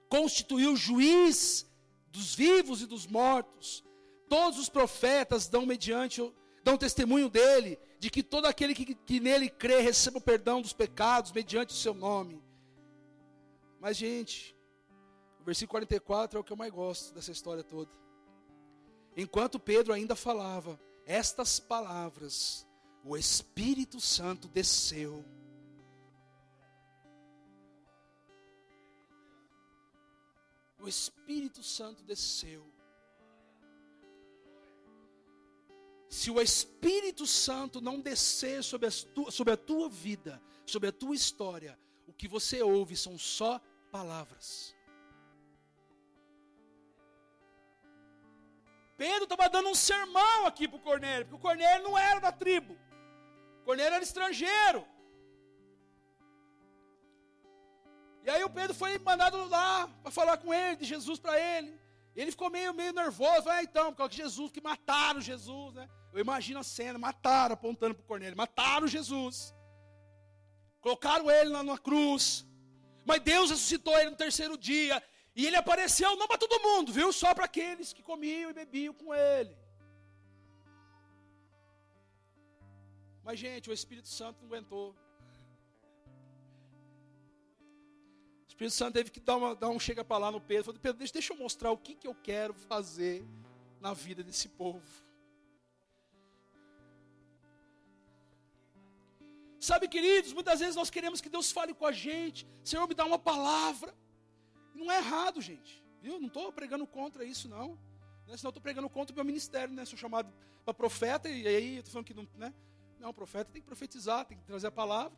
constituiu 0.08 0.76
juiz 0.76 1.66
dos 2.10 2.34
vivos 2.34 2.82
e 2.82 2.86
dos 2.86 3.06
mortos. 3.06 3.84
Todos 4.28 4.58
os 4.58 4.68
profetas 4.68 5.48
dão 5.48 5.66
mediante 5.66 6.20
dão 6.62 6.76
testemunho 6.76 7.28
dele, 7.28 7.78
de 7.98 8.10
que 8.10 8.22
todo 8.22 8.46
aquele 8.46 8.74
que, 8.74 8.94
que 8.94 9.18
nele 9.18 9.48
crê 9.48 9.80
receba 9.80 10.18
o 10.18 10.20
perdão 10.20 10.60
dos 10.60 10.72
pecados 10.72 11.32
mediante 11.32 11.72
o 11.72 11.76
seu 11.76 11.94
nome. 11.94 12.42
Mas, 13.80 13.96
gente, 13.96 14.54
versículo 15.50 15.72
44 15.72 16.38
é 16.38 16.40
o 16.40 16.44
que 16.44 16.52
eu 16.52 16.56
mais 16.56 16.72
gosto 16.72 17.12
dessa 17.12 17.32
história 17.32 17.64
toda. 17.64 17.90
Enquanto 19.16 19.58
Pedro 19.58 19.92
ainda 19.92 20.14
falava 20.14 20.80
estas 21.04 21.58
palavras, 21.58 22.66
o 23.04 23.16
Espírito 23.16 24.00
Santo 24.00 24.46
desceu 24.46 25.24
o 30.82 30.88
Espírito 30.88 31.62
Santo 31.62 32.02
desceu. 32.02 32.66
Se 36.08 36.30
o 36.30 36.40
Espírito 36.40 37.26
Santo 37.26 37.80
não 37.80 38.00
descer 38.00 38.64
sobre, 38.64 38.88
tu, 39.14 39.30
sobre 39.30 39.52
a 39.52 39.56
tua 39.56 39.88
vida, 39.88 40.42
sobre 40.66 40.88
a 40.88 40.92
tua 40.92 41.14
história, 41.14 41.78
o 42.06 42.12
que 42.12 42.26
você 42.26 42.62
ouve 42.62 42.96
são 42.96 43.18
só 43.18 43.60
palavras. 43.92 44.74
Pedro 49.02 49.24
estava 49.24 49.48
dando 49.48 49.70
um 49.70 49.74
sermão 49.74 50.46
aqui 50.46 50.68
para 50.68 50.76
o 50.76 50.86
Cornélio, 50.88 51.24
porque 51.24 51.40
o 51.40 51.46
Cornélio 51.48 51.84
não 51.88 51.96
era 51.96 52.20
da 52.20 52.30
tribo, 52.30 52.74
o 53.60 53.64
Cornélio 53.64 53.94
era 53.94 54.04
estrangeiro. 54.04 54.80
E 58.22 58.28
aí 58.28 58.44
o 58.44 58.50
Pedro 58.50 58.74
foi 58.74 58.98
mandado 58.98 59.38
lá 59.48 59.88
para 60.02 60.12
falar 60.18 60.36
com 60.36 60.52
ele, 60.52 60.76
de 60.76 60.84
Jesus 60.84 61.18
para 61.18 61.40
ele. 61.40 61.80
Ele 62.14 62.30
ficou 62.30 62.50
meio, 62.50 62.74
meio 62.74 62.92
nervoso. 62.92 63.48
Ah, 63.48 63.62
então, 63.62 63.86
por 63.90 63.96
causa 64.00 64.10
de 64.10 64.18
Jesus, 64.18 64.52
que 64.52 64.60
mataram 64.60 65.18
Jesus, 65.22 65.72
né? 65.78 65.88
Eu 66.12 66.20
imagino 66.20 66.60
a 66.60 66.62
cena, 66.62 66.98
mataram, 66.98 67.54
apontando 67.54 67.94
para 67.94 68.04
o 68.04 68.06
Cornélio, 68.06 68.36
mataram 68.36 68.86
Jesus. 68.86 69.54
Colocaram 70.82 71.30
ele 71.30 71.48
lá 71.48 71.62
numa 71.62 71.78
cruz. 71.78 72.46
Mas 73.06 73.20
Deus 73.22 73.50
ressuscitou 73.50 73.98
ele 73.98 74.10
no 74.10 74.16
terceiro 74.16 74.58
dia. 74.58 75.02
E 75.34 75.46
ele 75.46 75.56
apareceu 75.56 76.16
não 76.16 76.26
para 76.26 76.38
todo 76.38 76.62
mundo, 76.62 76.92
viu? 76.92 77.12
Só 77.12 77.34
para 77.34 77.44
aqueles 77.44 77.92
que 77.92 78.02
comiam 78.02 78.50
e 78.50 78.54
bebiam 78.54 78.94
com 78.94 79.14
ele. 79.14 79.56
Mas, 83.22 83.38
gente, 83.38 83.70
o 83.70 83.72
Espírito 83.72 84.08
Santo 84.08 84.40
não 84.40 84.48
aguentou. 84.48 84.96
Espírito 88.48 88.74
Santo 88.74 88.94
teve 88.94 89.10
que 89.10 89.20
dar, 89.20 89.36
uma, 89.36 89.54
dar 89.54 89.68
um 89.70 89.78
chega 89.78 90.04
para 90.04 90.18
lá 90.18 90.30
no 90.30 90.40
Pedro. 90.40 90.64
Falou, 90.64 90.80
Pedro, 90.80 90.98
deixa, 90.98 91.12
deixa 91.14 91.32
eu 91.32 91.38
mostrar 91.38 91.70
o 91.70 91.78
que, 91.78 91.94
que 91.94 92.06
eu 92.06 92.14
quero 92.14 92.52
fazer 92.52 93.24
na 93.80 93.94
vida 93.94 94.22
desse 94.22 94.48
povo. 94.48 94.86
Sabe, 99.58 99.88
queridos, 99.88 100.32
muitas 100.32 100.60
vezes 100.60 100.76
nós 100.76 100.90
queremos 100.90 101.20
que 101.20 101.28
Deus 101.28 101.52
fale 101.52 101.72
com 101.72 101.86
a 101.86 101.92
gente. 101.92 102.46
Senhor, 102.64 102.86
me 102.86 102.94
dá 102.94 103.04
uma 103.04 103.18
palavra. 103.18 103.94
Não 104.80 104.90
é 104.90 104.96
errado, 104.96 105.40
gente. 105.40 105.84
Viu? 106.00 106.18
Não 106.18 106.28
estou 106.28 106.52
pregando 106.52 106.86
contra 106.86 107.24
isso, 107.24 107.48
não. 107.48 107.78
Né? 108.26 108.36
Senão 108.36 108.48
estou 108.48 108.62
pregando 108.62 108.88
contra 108.88 109.12
o 109.12 109.16
meu 109.16 109.24
ministério, 109.24 109.74
né? 109.74 109.84
Sou 109.84 109.98
chamado 109.98 110.32
para 110.64 110.74
profeta, 110.74 111.28
e 111.28 111.46
aí 111.46 111.76
estou 111.76 111.92
falando 111.92 112.06
que 112.06 112.14
não, 112.14 112.26
né? 112.34 112.52
Não, 112.98 113.12
profeta 113.12 113.50
tem 113.52 113.62
que 113.62 113.66
profetizar, 113.66 114.24
tem 114.24 114.38
que 114.38 114.44
trazer 114.44 114.66
a 114.66 114.70
palavra. 114.72 115.16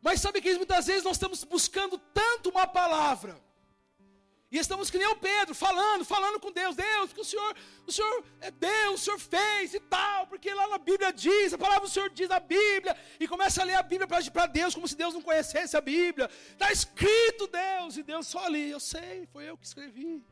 Mas 0.00 0.20
sabe 0.20 0.40
que 0.40 0.54
muitas 0.56 0.86
vezes 0.86 1.04
nós 1.04 1.16
estamos 1.16 1.42
buscando 1.44 1.98
tanto 1.98 2.50
uma 2.50 2.66
palavra. 2.66 3.40
E 4.50 4.56
estamos 4.56 4.90
que 4.90 4.96
nem 4.96 5.06
o 5.08 5.16
Pedro, 5.16 5.54
falando, 5.54 6.06
falando 6.06 6.40
com 6.40 6.50
Deus, 6.50 6.74
Deus, 6.74 7.12
que 7.12 7.20
o 7.20 7.24
Senhor, 7.24 7.54
o 7.86 7.92
Senhor 7.92 8.24
é 8.40 8.50
Deus, 8.50 9.00
o 9.00 9.04
Senhor 9.04 9.18
fez 9.18 9.74
e 9.74 9.80
tal, 9.80 10.26
porque 10.26 10.52
lá 10.54 10.66
na 10.68 10.78
Bíblia 10.78 11.12
diz, 11.12 11.52
a 11.52 11.58
palavra 11.58 11.86
do 11.86 11.92
Senhor 11.92 12.08
diz 12.08 12.30
na 12.30 12.40
Bíblia, 12.40 12.96
e 13.20 13.28
começa 13.28 13.60
a 13.60 13.64
ler 13.64 13.74
a 13.74 13.82
Bíblia 13.82 14.08
para 14.08 14.46
Deus, 14.46 14.74
como 14.74 14.88
se 14.88 14.96
Deus 14.96 15.12
não 15.12 15.20
conhecesse 15.20 15.76
a 15.76 15.82
Bíblia. 15.82 16.30
Está 16.52 16.72
escrito 16.72 17.46
Deus, 17.46 17.98
e 17.98 18.02
Deus 18.02 18.26
só 18.26 18.46
ali, 18.46 18.70
eu 18.70 18.80
sei, 18.80 19.26
foi 19.26 19.44
eu 19.50 19.58
que 19.58 19.66
escrevi. 19.66 20.24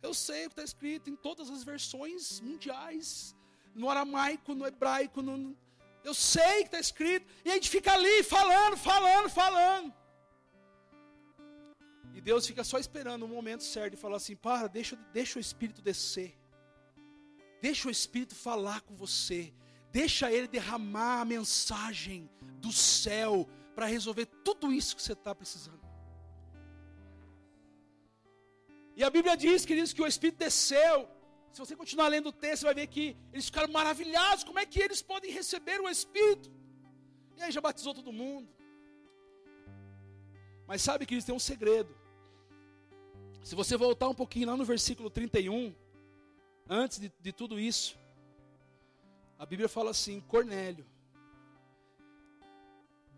Eu 0.00 0.14
sei 0.14 0.46
o 0.46 0.50
que 0.50 0.52
está 0.52 0.62
escrito 0.62 1.10
em 1.10 1.16
todas 1.16 1.50
as 1.50 1.64
versões 1.64 2.40
mundiais, 2.40 3.34
no 3.74 3.90
aramaico, 3.90 4.54
no 4.54 4.68
hebraico, 4.68 5.20
no, 5.20 5.56
eu 6.04 6.14
sei 6.14 6.58
que 6.58 6.68
está 6.68 6.78
escrito. 6.78 7.26
E 7.44 7.50
a 7.50 7.54
gente 7.54 7.68
fica 7.68 7.92
ali 7.92 8.22
falando, 8.22 8.76
falando, 8.76 9.28
falando. 9.28 9.97
E 12.18 12.20
Deus 12.20 12.44
fica 12.48 12.64
só 12.64 12.78
esperando 12.84 13.24
o 13.24 13.28
momento 13.28 13.62
certo 13.62 13.92
de 13.94 14.00
falar 14.04 14.16
assim: 14.16 14.34
para, 14.34 14.66
deixa, 14.66 14.96
deixa 15.18 15.38
o 15.38 15.40
Espírito 15.40 15.80
descer. 15.80 16.30
Deixa 17.66 17.86
o 17.86 17.92
Espírito 17.92 18.34
falar 18.34 18.80
com 18.80 18.94
você. 18.96 19.54
Deixa 19.92 20.30
ele 20.32 20.48
derramar 20.48 21.20
a 21.20 21.24
mensagem 21.24 22.28
do 22.64 22.72
céu 22.72 23.48
para 23.72 23.86
resolver 23.86 24.26
tudo 24.48 24.72
isso 24.72 24.96
que 24.96 25.02
você 25.02 25.12
está 25.12 25.32
precisando. 25.32 25.84
E 28.96 29.04
a 29.04 29.10
Bíblia 29.10 29.36
diz, 29.36 29.64
queridos, 29.64 29.92
que 29.92 30.02
o 30.02 30.06
Espírito 30.08 30.38
desceu. 30.38 31.08
Se 31.52 31.60
você 31.60 31.76
continuar 31.76 32.08
lendo 32.08 32.30
o 32.30 32.32
texto, 32.32 32.62
você 32.62 32.66
vai 32.70 32.74
ver 32.74 32.88
que 32.88 33.16
eles 33.32 33.46
ficaram 33.46 33.72
maravilhados. 33.72 34.42
Como 34.42 34.58
é 34.58 34.66
que 34.66 34.80
eles 34.80 35.00
podem 35.00 35.30
receber 35.30 35.80
o 35.80 35.88
Espírito? 35.88 36.50
E 37.36 37.42
aí 37.42 37.52
já 37.52 37.60
batizou 37.60 37.94
todo 37.94 38.12
mundo. 38.12 38.48
Mas 40.66 40.82
sabe 40.82 41.06
que 41.06 41.14
eles 41.14 41.24
têm 41.24 41.36
um 41.40 41.46
segredo. 41.52 41.97
Se 43.48 43.54
você 43.54 43.78
voltar 43.78 44.10
um 44.10 44.14
pouquinho 44.14 44.48
lá 44.48 44.58
no 44.58 44.64
versículo 44.66 45.08
31, 45.08 45.74
antes 46.68 46.98
de, 47.00 47.10
de 47.18 47.32
tudo 47.32 47.58
isso, 47.58 47.98
a 49.38 49.46
Bíblia 49.46 49.70
fala 49.70 49.90
assim: 49.90 50.20
Cornélio, 50.20 50.84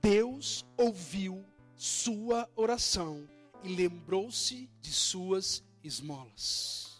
Deus 0.00 0.64
ouviu 0.76 1.44
sua 1.74 2.48
oração 2.54 3.28
e 3.64 3.74
lembrou-se 3.74 4.70
de 4.80 4.92
suas 4.92 5.64
esmolas. 5.82 6.96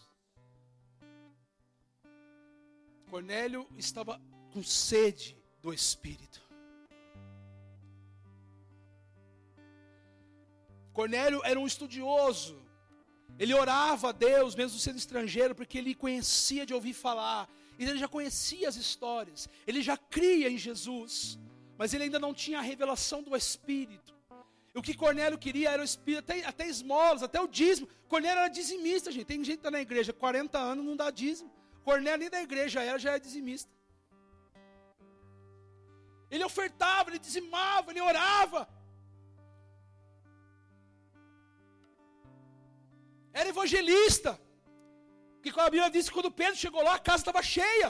Cornélio 3.09 3.65
estava 3.77 4.21
com 4.51 4.61
sede 4.61 5.37
do 5.61 5.73
Espírito. 5.73 6.41
Cornélio 10.91 11.41
era 11.45 11.57
um 11.57 11.65
estudioso. 11.65 12.70
Ele 13.41 13.55
orava 13.55 14.09
a 14.09 14.11
Deus, 14.11 14.53
mesmo 14.53 14.77
sendo 14.77 14.99
estrangeiro, 14.99 15.55
porque 15.55 15.79
ele 15.79 15.95
conhecia 15.95 16.63
de 16.63 16.75
ouvir 16.75 16.93
falar. 16.93 17.49
Ele 17.79 17.97
já 17.97 18.07
conhecia 18.07 18.69
as 18.69 18.75
histórias. 18.75 19.49
Ele 19.65 19.81
já 19.81 19.97
cria 19.97 20.47
em 20.47 20.59
Jesus. 20.59 21.39
Mas 21.75 21.91
ele 21.91 22.03
ainda 22.03 22.19
não 22.19 22.35
tinha 22.35 22.59
a 22.59 22.61
revelação 22.61 23.23
do 23.23 23.35
Espírito. 23.35 24.13
O 24.75 24.81
que 24.87 24.93
Cornélio 24.93 25.39
queria 25.39 25.71
era 25.71 25.81
o 25.81 25.85
Espírito, 25.91 26.19
até, 26.19 26.45
até 26.45 26.67
esmolas, 26.67 27.23
até 27.23 27.41
o 27.41 27.47
dízimo. 27.47 27.87
Cornélio 28.07 28.41
era 28.41 28.47
dizimista, 28.47 29.11
gente. 29.11 29.25
Tem 29.25 29.43
gente 29.43 29.55
que 29.55 29.59
está 29.61 29.71
na 29.71 29.81
igreja 29.81 30.13
40 30.13 30.59
anos 30.59 30.85
não 30.85 30.95
dá 30.95 31.09
dízimo. 31.09 31.51
Cornélio 31.83 32.19
nem 32.19 32.29
da 32.29 32.43
igreja 32.43 32.83
era, 32.83 32.99
já 32.99 33.09
era 33.09 33.19
dizimista. 33.19 33.71
Ele 36.29 36.43
ofertava, 36.43 37.09
ele 37.09 37.17
dizimava, 37.17 37.89
ele 37.91 38.01
orava. 38.01 38.69
Era 43.33 43.49
evangelista. 43.49 44.39
Porque 45.35 45.59
a 45.59 45.69
Bíblia 45.73 45.89
diz 45.89 46.07
que 46.07 46.15
quando 46.17 46.31
Pedro 46.31 46.55
chegou 46.55 46.83
lá, 46.87 46.95
a 46.95 46.99
casa 46.99 47.21
estava 47.21 47.41
cheia. 47.41 47.89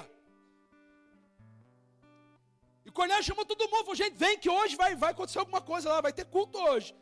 E 2.85 2.91
Cornélio 2.91 3.23
chamou 3.23 3.45
todo 3.45 3.69
mundo, 3.71 3.85
falou, 3.87 3.95
gente, 3.95 4.15
vem 4.23 4.37
que 4.43 4.49
hoje 4.49 4.75
vai, 4.75 4.95
vai 4.95 5.11
acontecer 5.11 5.39
alguma 5.39 5.61
coisa 5.61 5.89
lá, 5.89 6.01
vai 6.01 6.13
ter 6.13 6.25
culto 6.25 6.57
hoje. 6.57 6.95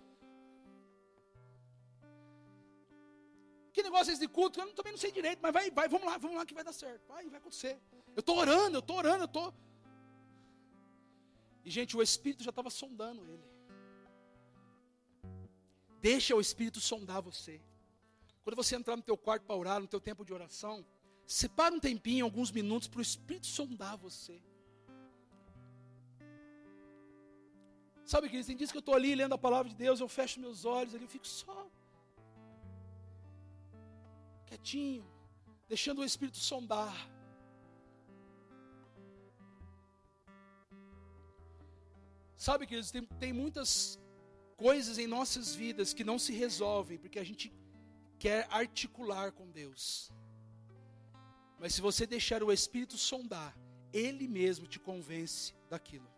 Que 3.74 3.84
negócio 3.84 4.10
é 4.10 4.14
esse 4.14 4.22
de 4.22 4.28
culto? 4.28 4.60
Eu 4.60 4.74
também 4.74 4.94
não 4.94 5.00
sei 5.00 5.12
direito, 5.12 5.40
mas 5.42 5.54
vai, 5.54 5.72
vai, 5.72 5.88
vamos 5.88 6.06
lá, 6.10 6.18
vamos 6.18 6.36
lá 6.38 6.46
que 6.46 6.54
vai 6.54 6.64
dar 6.64 6.74
certo. 6.74 7.08
Vai, 7.08 7.30
vai 7.30 7.40
acontecer. 7.40 7.80
Eu 8.16 8.22
estou 8.22 8.38
orando, 8.38 8.78
eu 8.78 8.80
estou 8.80 8.98
orando, 8.98 9.24
eu 9.24 9.32
estou. 9.34 9.54
E, 11.64 11.70
gente, 11.70 11.96
o 11.96 12.02
Espírito 12.02 12.44
já 12.44 12.50
estava 12.50 12.70
sondando 12.70 13.28
ele. 13.32 13.48
Deixa 16.02 16.36
o 16.36 16.42
Espírito 16.42 16.80
sondar 16.80 17.22
você. 17.22 17.62
Quando 18.50 18.64
você 18.64 18.76
entrar 18.76 18.96
no 18.96 19.04
teu 19.04 19.16
quarto 19.16 19.44
para 19.46 19.56
orar, 19.56 19.80
no 19.80 19.86
teu 19.86 20.02
tempo 20.02 20.26
de 20.26 20.34
oração, 20.34 20.84
separa 21.24 21.76
um 21.76 21.80
tempinho, 21.80 22.26
alguns 22.26 22.52
minutos, 22.52 22.88
para 22.88 22.98
o 22.98 23.02
Espírito 23.04 23.46
sondar 23.46 23.96
você. 23.96 24.42
Sabe, 28.04 28.28
queridos, 28.28 28.48
tem 28.48 28.58
dias 28.58 28.72
que 28.72 28.78
eu 28.78 28.80
estou 28.80 28.96
ali 28.96 29.14
lendo 29.14 29.36
a 29.36 29.38
palavra 29.38 29.70
de 29.70 29.76
Deus, 29.76 30.00
eu 30.00 30.08
fecho 30.08 30.40
meus 30.40 30.66
olhos 30.66 30.96
ali, 30.96 31.04
eu 31.04 31.08
fico 31.08 31.28
só 31.28 31.70
quietinho, 34.48 35.06
deixando 35.68 36.02
o 36.02 36.04
Espírito 36.04 36.40
sondar. 36.40 36.98
Sabe, 42.36 42.66
queridos, 42.66 42.90
tem, 42.90 43.06
tem 43.06 43.32
muitas 43.32 44.00
coisas 44.58 44.98
em 44.98 45.06
nossas 45.06 45.54
vidas 45.54 45.94
que 45.94 46.04
não 46.04 46.18
se 46.18 46.34
resolvem, 46.34 46.98
porque 46.98 47.20
a 47.20 47.24
gente 47.24 47.59
quer 48.20 48.48
articular 48.52 49.32
com 49.32 49.50
Deus. 49.50 50.12
Mas 51.60 51.74
se 51.74 51.82
você 51.82 52.06
deixar 52.06 52.44
o 52.44 52.52
Espírito 52.52 52.98
sondar, 52.98 53.58
Ele 53.92 54.28
mesmo 54.28 54.68
te 54.68 54.80
convence 54.80 55.56
daquilo. 55.70 56.10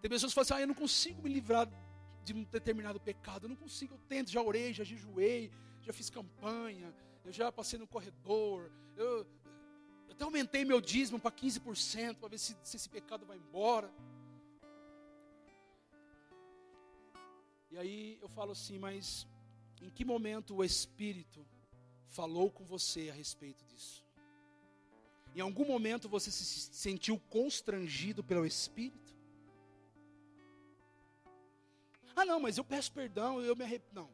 Tem 0.00 0.08
pessoas 0.08 0.32
que 0.32 0.34
falam 0.34 0.44
assim: 0.46 0.54
ah, 0.54 0.60
eu 0.60 0.66
não 0.66 0.74
consigo 0.74 1.22
me 1.22 1.28
livrar 1.28 1.68
de 2.24 2.32
um 2.32 2.44
determinado 2.44 3.00
pecado, 3.00 3.44
eu 3.44 3.48
não 3.48 3.56
consigo, 3.56 3.94
eu 3.94 3.98
tento, 4.08 4.30
já 4.30 4.40
orei, 4.42 4.72
já 4.72 4.84
jejuei, 4.84 5.50
já 5.80 5.92
fiz 5.92 6.10
campanha, 6.10 6.94
eu 7.24 7.32
já 7.32 7.50
passei 7.50 7.78
no 7.78 7.86
corredor, 7.86 8.70
eu, 8.96 9.26
eu 10.06 10.12
até 10.12 10.24
aumentei 10.24 10.64
meu 10.64 10.80
dízimo 10.80 11.18
para 11.18 11.32
15% 11.32 12.16
para 12.16 12.28
ver 12.28 12.38
se, 12.38 12.56
se 12.62 12.76
esse 12.76 12.88
pecado 12.88 13.26
vai 13.26 13.38
embora. 13.38 13.92
E 17.70 17.78
aí 17.78 18.18
eu 18.20 18.28
falo 18.28 18.52
assim, 18.52 18.78
mas 18.78 19.26
em 19.80 19.90
que 19.90 20.04
momento 20.04 20.56
o 20.56 20.64
Espírito 20.64 21.46
falou 22.08 22.50
com 22.50 22.64
você 22.64 23.10
a 23.10 23.14
respeito 23.14 23.64
disso? 23.64 24.04
Em 25.34 25.40
algum 25.40 25.66
momento 25.66 26.08
você 26.08 26.30
se 26.30 26.44
sentiu 26.44 27.18
constrangido 27.28 28.24
pelo 28.24 28.46
Espírito? 28.46 29.16
Ah, 32.16 32.24
não, 32.24 32.40
mas 32.40 32.58
eu 32.58 32.64
peço 32.64 32.90
perdão, 32.92 33.40
eu 33.40 33.54
me 33.54 33.62
arrependo. 33.62 33.94
Não. 33.94 34.10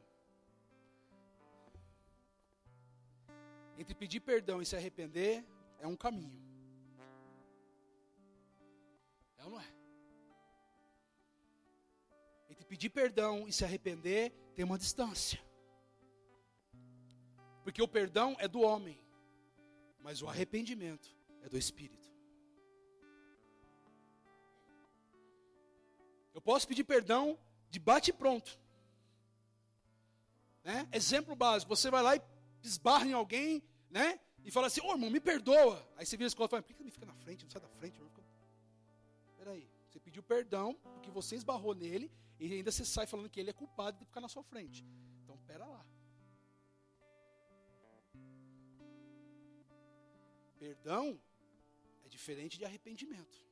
Entre 3.78 3.94
pedir 3.94 4.20
perdão 4.20 4.60
e 4.60 4.66
se 4.66 4.76
arrepender 4.76 5.44
é 5.80 5.86
um 5.86 5.96
caminho. 5.96 6.42
É 9.38 9.44
ou 9.44 9.50
não 9.50 9.60
é? 9.60 9.83
Pedir 12.74 12.90
perdão 12.90 13.46
e 13.46 13.52
se 13.52 13.64
arrepender, 13.64 14.32
tem 14.56 14.64
uma 14.64 14.76
distância. 14.76 15.40
Porque 17.62 17.80
o 17.80 17.86
perdão 17.86 18.34
é 18.40 18.48
do 18.48 18.62
homem, 18.62 19.00
mas 20.00 20.20
o 20.20 20.28
arrependimento 20.28 21.16
é 21.44 21.48
do 21.48 21.56
Espírito. 21.56 22.10
Eu 26.34 26.40
posso 26.40 26.66
pedir 26.66 26.82
perdão 26.82 27.38
de 27.70 27.78
bate 27.78 28.12
pronto. 28.12 28.58
Né? 30.64 30.88
Exemplo 30.90 31.36
básico, 31.36 31.76
você 31.76 31.92
vai 31.92 32.02
lá 32.02 32.16
e 32.16 32.22
esbarra 32.60 33.06
em 33.06 33.12
alguém, 33.12 33.62
né? 33.88 34.18
E 34.44 34.50
fala 34.50 34.66
assim, 34.66 34.80
ô 34.80 34.88
oh, 34.88 34.92
irmão, 34.94 35.10
me 35.10 35.20
perdoa. 35.20 35.80
Aí 35.96 36.04
você 36.04 36.16
vira 36.16 36.26
a 36.26 36.32
escola 36.32 36.48
e 36.48 36.50
fala, 36.50 36.62
por 36.64 36.74
que 36.74 36.82
me 36.82 36.90
fica 36.90 37.06
na 37.06 37.14
frente? 37.14 37.44
Não 37.44 37.52
sai 37.52 37.62
da 37.62 37.68
frente. 37.68 38.02
Peraí, 39.38 39.70
você 39.88 40.00
pediu 40.00 40.24
perdão 40.24 40.74
porque 40.94 41.12
você 41.12 41.36
esbarrou 41.36 41.72
nele 41.72 42.10
e 42.38 42.52
ainda 42.52 42.70
você 42.70 42.84
sai 42.84 43.06
falando 43.06 43.30
que 43.30 43.40
ele 43.40 43.50
é 43.50 43.52
culpado 43.52 43.98
de 43.98 44.04
ficar 44.04 44.20
na 44.20 44.28
sua 44.28 44.42
frente. 44.42 44.84
Então, 45.22 45.38
pera 45.46 45.66
lá. 45.66 45.84
Perdão 50.58 51.20
é 52.04 52.08
diferente 52.08 52.58
de 52.58 52.64
arrependimento. 52.64 53.44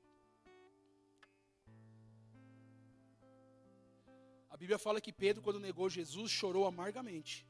A 4.49 4.57
Bíblia 4.57 4.79
fala 4.79 5.01
que 5.01 5.12
Pedro, 5.12 5.42
quando 5.42 5.59
negou 5.59 5.88
Jesus, 5.88 6.31
chorou 6.31 6.66
amargamente. 6.66 7.47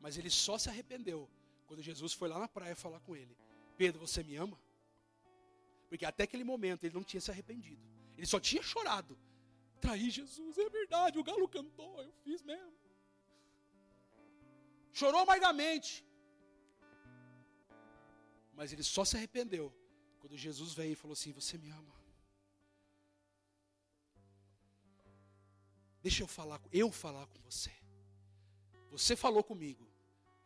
Mas 0.00 0.16
ele 0.16 0.30
só 0.30 0.56
se 0.56 0.68
arrependeu 0.68 1.28
quando 1.66 1.82
Jesus 1.82 2.12
foi 2.12 2.28
lá 2.28 2.38
na 2.38 2.48
praia 2.48 2.74
falar 2.74 3.00
com 3.00 3.14
ele: 3.14 3.36
Pedro, 3.76 4.00
você 4.00 4.22
me 4.22 4.34
ama? 4.36 4.58
Porque 5.88 6.04
até 6.04 6.24
aquele 6.24 6.44
momento 6.44 6.84
ele 6.84 6.94
não 6.94 7.04
tinha 7.04 7.20
se 7.20 7.30
arrependido. 7.30 7.82
Ele 8.16 8.26
só 8.26 8.40
tinha 8.40 8.62
chorado. 8.62 9.18
Traí 9.80 10.10
Jesus, 10.10 10.58
é 10.58 10.68
verdade, 10.68 11.18
o 11.18 11.24
galo 11.24 11.48
cantou, 11.48 12.02
eu 12.02 12.12
fiz 12.24 12.42
mesmo. 12.42 12.78
Chorou 14.92 15.20
amargamente. 15.20 16.04
Mas 18.52 18.72
ele 18.72 18.82
só 18.82 19.04
se 19.04 19.16
arrependeu 19.16 19.72
quando 20.18 20.36
Jesus 20.36 20.74
veio 20.74 20.92
e 20.92 20.96
falou 20.96 21.14
assim: 21.14 21.32
Você 21.32 21.56
me 21.56 21.70
ama. 21.70 21.94
Deixa 26.02 26.22
eu 26.22 26.26
falar, 26.26 26.60
eu 26.72 26.90
falar 26.90 27.26
com 27.26 27.38
você. 27.40 27.72
Você 28.90 29.14
falou 29.14 29.42
comigo. 29.42 29.86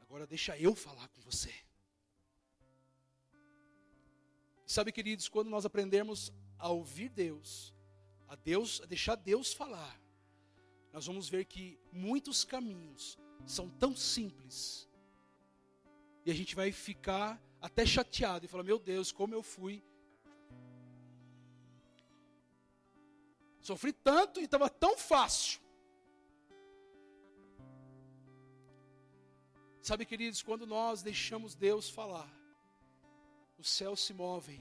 Agora 0.00 0.26
deixa 0.26 0.56
eu 0.58 0.74
falar 0.74 1.08
com 1.08 1.20
você. 1.22 1.52
Sabe, 4.66 4.92
queridos, 4.92 5.28
quando 5.28 5.48
nós 5.48 5.64
aprendemos 5.64 6.32
a 6.58 6.68
ouvir 6.68 7.08
Deus, 7.08 7.74
a 8.34 8.36
Deus, 8.36 8.80
a 8.82 8.86
deixar 8.86 9.14
Deus 9.14 9.52
falar, 9.52 10.00
nós 10.92 11.06
vamos 11.06 11.28
ver 11.28 11.44
que 11.44 11.78
muitos 11.92 12.44
caminhos 12.44 13.16
são 13.46 13.68
tão 13.68 13.94
simples 13.94 14.88
E 16.24 16.30
a 16.30 16.34
gente 16.34 16.54
vai 16.54 16.72
ficar 16.72 17.40
até 17.60 17.84
chateado 17.84 18.44
e 18.44 18.48
falar: 18.48 18.64
Meu 18.64 18.78
Deus, 18.78 19.12
como 19.12 19.34
eu 19.34 19.42
fui. 19.42 19.82
Sofri 23.60 23.92
tanto 23.92 24.40
e 24.40 24.44
estava 24.44 24.68
tão 24.68 24.96
fácil. 24.96 25.60
Sabe, 29.82 30.06
queridos, 30.06 30.42
quando 30.42 30.66
nós 30.66 31.02
deixamos 31.02 31.54
Deus 31.54 31.90
falar, 31.90 32.30
os 33.58 33.68
céus 33.68 34.00
se 34.00 34.14
movem. 34.14 34.60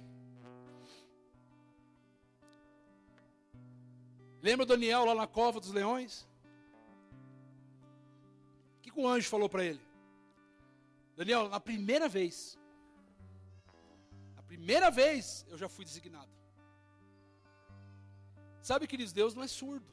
Lembra 4.47 4.65
Daniel 4.65 5.05
lá 5.05 5.15
na 5.15 5.25
cova 5.25 5.57
dos 5.61 5.71
leões? 5.71 6.27
O 8.77 8.81
que, 8.81 8.91
que 8.91 8.99
o 8.99 9.07
anjo 9.07 9.29
falou 9.29 9.47
para 9.47 9.63
ele? 9.63 9.79
Daniel, 11.15 11.47
na 11.47 11.61
primeira 11.61 12.09
vez, 12.09 12.59
na 14.35 14.43
primeira 14.43 14.91
vez 14.91 15.45
eu 15.47 15.57
já 15.57 15.69
fui 15.69 15.85
designado. 15.85 16.29
Sabe, 18.61 18.85
queridos, 18.85 19.13
Deus 19.13 19.33
não 19.33 19.43
é 19.43 19.47
surdo. 19.47 19.85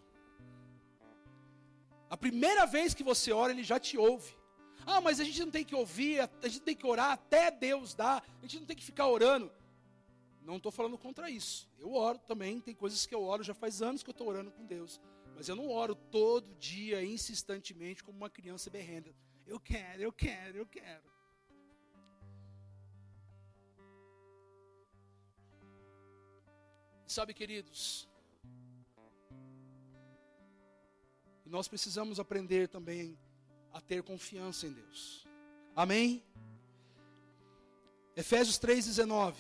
A 2.09 2.17
primeira 2.17 2.67
vez 2.67 2.93
que 2.93 3.05
você 3.05 3.31
ora, 3.33 3.53
Ele 3.53 3.63
já 3.63 3.79
te 3.79 3.97
ouve. 3.97 4.37
Ah, 4.85 5.01
mas 5.01 5.21
a 5.21 5.25
gente 5.25 5.45
não 5.45 5.53
tem 5.53 5.65
que 5.65 5.77
ouvir, 5.77 6.21
a 6.21 6.49
gente 6.49 6.63
tem 6.63 6.75
que 6.75 6.87
orar 6.87 7.13
até 7.13 7.53
Deus 7.53 7.95
dar, 7.95 8.25
a 8.41 8.43
gente 8.43 8.59
não 8.59 8.67
tem 8.67 8.77
que 8.77 8.85
ficar 8.85 9.07
orando. 9.07 9.53
Não 10.43 10.57
estou 10.57 10.73
falando 10.73 10.97
contra 10.97 11.31
isso. 11.31 11.69
Eu 11.79 11.95
oro 11.95 12.19
também, 12.19 12.61
tem 12.61 12.75
coisas 12.75 13.07
que 13.07 13.15
eu 13.15 13.23
oro, 13.23 13.43
já 13.43 13.55
faz 13.55 13.83
anos 13.83 14.03
que 14.03 14.11
eu 14.11 14.13
estou 14.13 14.29
orando 14.29 14.51
com 14.51 14.65
Deus. 14.65 15.01
Mas 15.35 15.49
eu 15.49 15.57
não 15.57 15.69
oro 15.69 15.95
todo 15.95 16.55
dia, 16.57 17.05
insistentemente, 17.05 18.03
como 18.03 18.17
uma 18.17 18.31
criança 18.31 18.69
berrenda. 18.71 19.15
Eu 19.47 19.59
quero, 19.59 20.03
eu 20.03 20.13
quero, 20.13 20.59
eu 20.59 20.67
quero. 20.67 21.11
Sabe, 27.07 27.35
queridos, 27.35 28.09
nós 31.45 31.67
precisamos 31.67 32.21
aprender 32.21 32.69
também 32.69 33.19
a 33.73 33.81
ter 33.81 34.03
confiança 34.03 34.67
em 34.67 34.73
Deus. 34.73 35.27
Amém? 35.75 36.23
Efésios 38.15 38.59
3,19. 38.59 39.35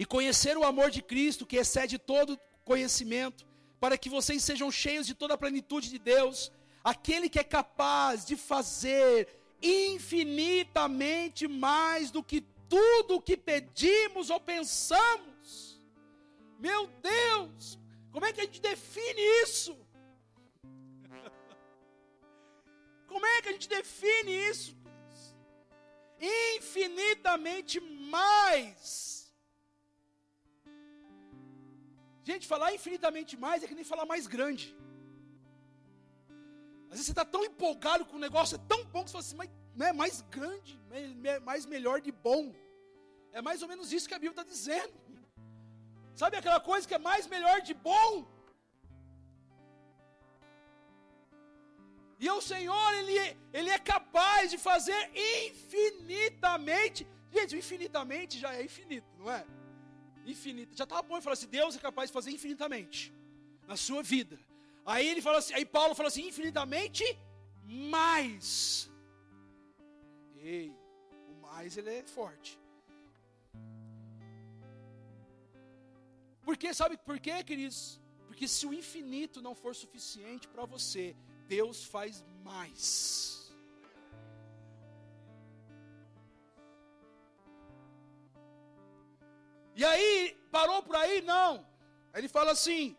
E 0.00 0.06
conhecer 0.06 0.56
o 0.56 0.64
amor 0.64 0.90
de 0.90 1.02
Cristo, 1.02 1.44
que 1.44 1.58
excede 1.58 1.98
todo 1.98 2.40
conhecimento, 2.64 3.46
para 3.78 3.98
que 3.98 4.08
vocês 4.08 4.42
sejam 4.42 4.70
cheios 4.70 5.06
de 5.06 5.14
toda 5.14 5.34
a 5.34 5.42
plenitude 5.42 5.90
de 5.90 5.98
Deus, 5.98 6.50
aquele 6.82 7.28
que 7.28 7.38
é 7.38 7.44
capaz 7.44 8.24
de 8.24 8.34
fazer 8.34 9.28
infinitamente 9.62 11.46
mais 11.46 12.10
do 12.10 12.22
que 12.22 12.40
tudo 12.66 13.16
o 13.16 13.20
que 13.20 13.36
pedimos 13.36 14.30
ou 14.30 14.40
pensamos. 14.40 15.78
Meu 16.58 16.86
Deus, 16.86 17.78
como 18.10 18.24
é 18.24 18.32
que 18.32 18.40
a 18.40 18.44
gente 18.44 18.62
define 18.62 19.20
isso? 19.42 19.76
Como 23.06 23.26
é 23.26 23.42
que 23.42 23.50
a 23.50 23.52
gente 23.52 23.68
define 23.68 24.32
isso? 24.48 24.74
Infinitamente 26.56 27.78
mais. 27.80 29.19
Gente, 32.22 32.46
falar 32.46 32.74
infinitamente 32.74 33.36
mais 33.36 33.62
é 33.62 33.66
que 33.68 33.74
nem 33.74 33.84
falar 33.84 34.04
mais 34.04 34.26
grande. 34.26 34.76
Às 36.90 36.96
vezes 36.96 37.06
você 37.06 37.12
está 37.12 37.24
tão 37.24 37.44
empolgado 37.44 38.04
com 38.04 38.16
o 38.16 38.24
negócio, 38.26 38.56
é 38.56 38.62
tão 38.72 38.84
bom 38.84 39.04
que 39.04 39.10
você 39.10 39.12
fala 39.12 39.24
assim, 39.24 39.36
mas 39.36 39.50
né, 39.76 39.92
mais 39.92 40.20
grande, 40.22 40.78
mais 41.44 41.64
melhor 41.64 42.00
de 42.00 42.12
bom. 42.12 42.54
É 43.32 43.40
mais 43.40 43.62
ou 43.62 43.68
menos 43.68 43.92
isso 43.92 44.08
que 44.08 44.14
a 44.14 44.18
Bíblia 44.18 44.42
está 44.42 44.42
dizendo. 44.42 44.92
Sabe 46.14 46.36
aquela 46.36 46.60
coisa 46.60 46.86
que 46.86 46.94
é 46.94 46.98
mais 46.98 47.26
melhor 47.26 47.60
de 47.60 47.74
bom? 47.74 48.28
E 52.18 52.28
o 52.28 52.40
Senhor, 52.42 52.94
ele, 53.00 53.14
ele 53.58 53.70
é 53.70 53.78
capaz 53.78 54.50
de 54.50 54.58
fazer 54.58 55.00
infinitamente. 55.14 57.06
Gente, 57.32 57.56
infinitamente 57.56 58.38
já 58.38 58.52
é 58.54 58.64
infinito, 58.64 59.08
não 59.16 59.30
é? 59.30 59.46
Infinito. 60.26 60.76
Já 60.76 60.84
estava 60.84 61.02
bom 61.02 61.14
ele 61.14 61.22
falar 61.22 61.34
assim: 61.34 61.48
Deus 61.48 61.76
é 61.76 61.78
capaz 61.78 62.10
de 62.10 62.14
fazer 62.14 62.30
infinitamente 62.30 63.12
na 63.66 63.76
sua 63.76 64.02
vida. 64.02 64.38
Aí 64.84 65.06
ele 65.08 65.22
fala 65.22 65.38
assim, 65.38 65.54
aí 65.54 65.64
Paulo 65.64 65.94
fala 65.94 66.08
assim: 66.08 66.26
infinitamente 66.26 67.04
mais. 67.64 68.90
Ei, 70.36 70.74
o 71.28 71.34
mais 71.42 71.76
ele 71.76 71.90
é 71.90 72.02
forte. 72.02 72.58
Porque 76.42 76.72
sabe 76.74 76.96
por 76.96 77.20
quê, 77.20 77.44
queridos? 77.44 78.00
Porque 78.26 78.48
se 78.48 78.66
o 78.66 78.72
infinito 78.72 79.42
não 79.42 79.54
for 79.54 79.74
suficiente 79.74 80.48
para 80.48 80.64
você, 80.64 81.14
Deus 81.46 81.84
faz 81.84 82.24
mais. 82.42 83.39
E 89.80 89.84
aí, 89.84 90.36
parou 90.52 90.82
por 90.82 90.94
aí? 90.94 91.22
Não. 91.22 91.66
Ele 92.14 92.28
fala 92.28 92.50
assim: 92.52 92.94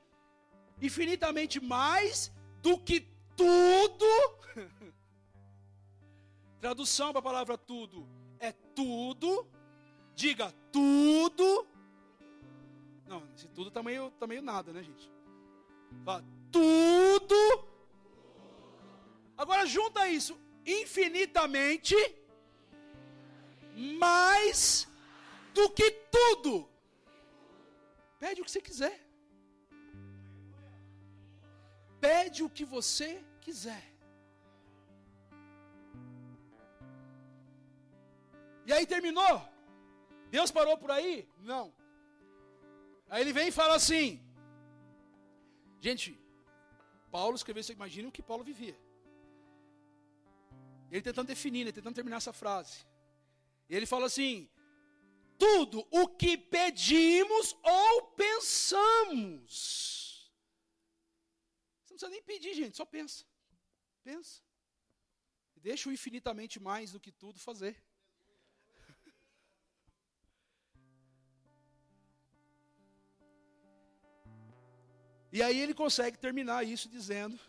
infinitamente 0.81 1.59
mais 1.59 2.31
do 2.59 2.75
que 2.79 3.01
tudo. 3.35 4.05
Tradução 6.59 7.11
para 7.11 7.19
a 7.19 7.29
palavra 7.29 7.55
tudo 7.55 8.09
é 8.39 8.51
tudo. 8.51 9.47
Diga 10.15 10.51
tudo. 10.71 11.67
Não, 13.05 13.21
esse 13.35 13.47
tudo 13.49 13.69
tá 13.69 13.83
meio, 13.83 14.09
tá 14.19 14.25
meio 14.25 14.41
nada, 14.41 14.73
né, 14.73 14.81
gente? 14.81 15.11
Fala, 16.03 16.23
tudo 16.51 17.35
Agora 19.37 19.67
junta 19.67 20.07
isso, 20.07 20.35
infinitamente 20.65 21.95
mais 23.99 24.87
do 25.53 25.69
que 25.69 25.91
tudo. 26.11 26.70
Pede 28.23 28.39
o 28.41 28.45
que 28.45 28.53
você 28.53 28.63
quiser. 28.69 28.97
Pede 32.07 32.39
o 32.47 32.49
que 32.57 32.65
você 32.75 33.09
quiser. 33.45 33.83
E 38.67 38.71
aí 38.75 38.85
terminou? 38.95 39.35
Deus 40.35 40.51
parou 40.57 40.75
por 40.83 40.91
aí? 40.97 41.13
Não. 41.51 41.65
Aí 43.09 43.21
ele 43.23 43.33
vem 43.37 43.47
e 43.49 43.57
fala 43.59 43.75
assim: 43.79 44.07
Gente, 45.87 46.07
Paulo 47.15 47.35
escreveu 47.39 47.61
isso, 47.61 47.77
imagina 47.79 48.07
o 48.07 48.15
que 48.17 48.29
Paulo 48.31 48.43
vivia. 48.51 48.77
Ele 50.91 51.01
tentando 51.07 51.31
definir, 51.33 51.61
ele 51.61 51.77
tentando 51.77 51.99
terminar 51.99 52.17
essa 52.17 52.33
frase. 52.41 52.77
E 53.69 53.75
ele 53.75 53.87
fala 53.93 54.05
assim: 54.11 54.33
tudo 55.41 55.87
o 55.89 56.07
que 56.07 56.37
pedimos 56.37 57.57
ou 57.63 58.11
pensamos. 58.11 59.51
Você 61.81 61.93
não 61.93 61.97
precisa 61.97 62.09
nem 62.11 62.21
pedir, 62.21 62.53
gente, 62.53 62.77
só 62.77 62.85
pensa. 62.85 63.25
Pensa. 64.03 64.43
Deixa 65.55 65.89
o 65.89 65.91
infinitamente 65.91 66.59
mais 66.59 66.91
do 66.91 66.99
que 66.99 67.11
tudo 67.11 67.39
fazer. 67.39 67.75
E 75.33 75.41
aí 75.41 75.59
ele 75.59 75.73
consegue 75.73 76.19
terminar 76.19 76.67
isso 76.67 76.89
dizendo: 76.89 77.39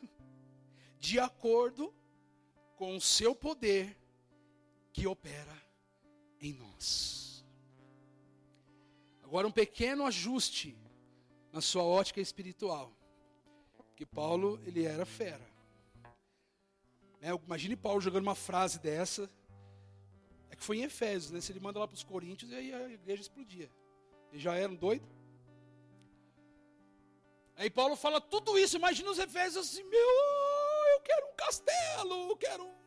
de 1.01 1.19
acordo 1.19 1.93
com 2.77 2.97
o 2.97 3.01
seu 3.01 3.35
poder 3.35 3.99
que 4.93 5.05
opera 5.07 5.61
em 6.41 6.53
nós. 6.55 7.22
Agora, 9.33 9.49
um 9.49 9.51
pequeno 9.51 10.05
ajuste 10.05 10.77
na 11.51 11.63
sua 11.63 11.83
ótica 11.83 12.21
espiritual. 12.21 12.93
Porque 13.79 14.05
Paulo, 14.05 14.61
ele 14.67 14.85
era 14.85 15.07
fera. 15.07 15.41
Né? 17.19 17.31
Imagine 17.47 17.75
Paulo 17.75 17.99
jogando 17.99 18.25
uma 18.25 18.35
frase 18.35 18.79
dessa. 18.79 19.31
É 20.51 20.55
que 20.55 20.63
foi 20.63 20.81
em 20.81 20.83
Efésios, 20.83 21.31
né? 21.31 21.41
Se 21.41 21.51
ele 21.51 21.61
manda 21.61 21.79
lá 21.79 21.89
para 21.89 21.95
os 21.95 22.05
Coríntios, 22.05 22.51
e 22.51 22.55
aí 22.55 22.75
a 22.75 22.91
igreja 22.91 23.23
explodia. 23.23 23.71
Eles 24.31 24.43
já 24.43 24.55
eram 24.55 24.75
doidos. 24.75 25.09
Aí 27.57 27.71
Paulo 27.71 27.97
fala 27.97 28.21
tudo 28.21 28.59
isso, 28.59 28.77
imagina 28.77 29.11
os 29.11 29.19
Efésios 29.19 29.67
assim, 29.67 29.83
meu 29.85 30.09
quero 31.05 31.27
um 31.29 31.35
castelo, 31.35 32.15
eu 32.29 32.37
quero 32.37 32.65
um. 32.67 32.82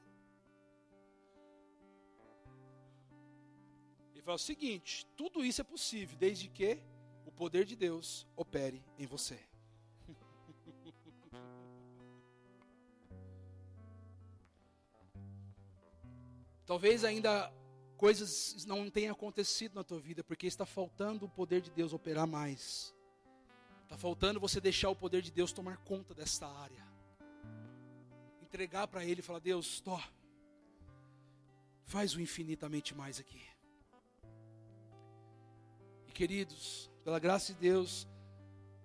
Fala 4.25 4.35
o 4.37 4.39
seguinte: 4.39 5.05
tudo 5.15 5.45
isso 5.45 5.61
é 5.61 5.63
possível, 5.63 6.17
desde 6.17 6.49
que 6.49 6.79
o 7.27 7.31
poder 7.31 7.63
de 7.63 7.75
Deus 7.75 8.25
opere 8.35 8.83
em 8.97 9.05
você. 9.05 9.39
Talvez 16.65 17.03
ainda 17.03 17.53
coisas 17.95 18.65
não 18.65 18.89
têm 18.89 19.09
acontecido 19.09 19.75
na 19.75 19.83
tua 19.83 19.99
vida 19.99 20.23
porque 20.23 20.47
está 20.47 20.65
faltando 20.65 21.27
o 21.27 21.29
poder 21.29 21.61
de 21.61 21.69
Deus 21.69 21.93
operar 21.93 22.25
mais. 22.25 22.95
Está 23.83 23.95
faltando 23.95 24.39
você 24.39 24.59
deixar 24.59 24.89
o 24.89 24.95
poder 24.95 25.21
de 25.21 25.31
Deus 25.31 25.51
tomar 25.51 25.77
conta 25.77 26.15
desta 26.15 26.47
área. 26.47 26.83
Entregar 28.41 28.87
para 28.87 29.05
Ele 29.05 29.19
e 29.19 29.23
falar: 29.23 29.37
Deus, 29.37 29.79
tô, 29.81 29.99
faz 31.83 32.15
o 32.15 32.21
infinitamente 32.21 32.95
mais 32.95 33.19
aqui. 33.19 33.54
Queridos, 36.15 36.89
pela 37.03 37.19
graça 37.19 37.51
de 37.51 37.59
Deus, 37.59 38.07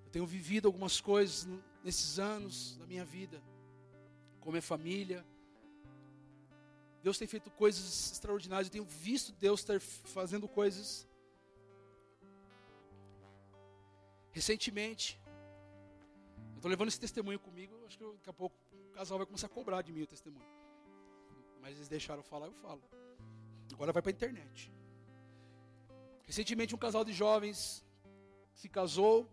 eu 0.05 0.11
tenho 0.11 0.27
vivido 0.27 0.67
algumas 0.67 1.01
coisas 1.01 1.47
nesses 1.85 2.19
anos 2.19 2.77
da 2.77 2.85
minha 2.85 3.05
vida, 3.05 3.41
com 4.41 4.51
minha 4.51 4.61
família. 4.61 5.25
Deus 7.05 7.17
tem 7.17 7.29
feito 7.29 7.49
coisas 7.49 8.11
extraordinárias. 8.11 8.67
Eu 8.67 8.73
tenho 8.73 8.85
visto 8.85 9.31
Deus 9.31 9.61
estar 9.61 9.81
fazendo 9.81 10.49
coisas. 10.49 11.09
Recentemente, 14.33 15.17
eu 16.51 16.57
estou 16.57 16.69
levando 16.69 16.89
esse 16.89 16.99
testemunho 16.99 17.39
comigo. 17.39 17.81
Acho 17.87 17.97
que 17.97 18.05
daqui 18.05 18.29
a 18.31 18.33
pouco 18.33 18.57
o 18.73 18.91
casal 18.91 19.19
vai 19.19 19.27
começar 19.29 19.47
a 19.47 19.51
cobrar 19.51 19.83
de 19.83 19.93
mim 19.93 20.03
o 20.03 20.07
testemunho. 20.09 20.49
Mas 21.61 21.77
eles 21.77 21.89
deixaram 21.89 22.19
eu 22.19 22.25
falar, 22.25 22.47
eu 22.47 22.55
falo. 22.55 22.83
Agora 23.73 23.93
vai 23.93 24.03
para 24.03 24.11
a 24.11 24.15
internet. 24.15 24.80
Recentemente, 26.31 26.77
um 26.77 26.79
casal 26.79 27.05
de 27.05 27.13
jovens 27.13 27.85
se 28.55 28.69
casou. 28.69 29.29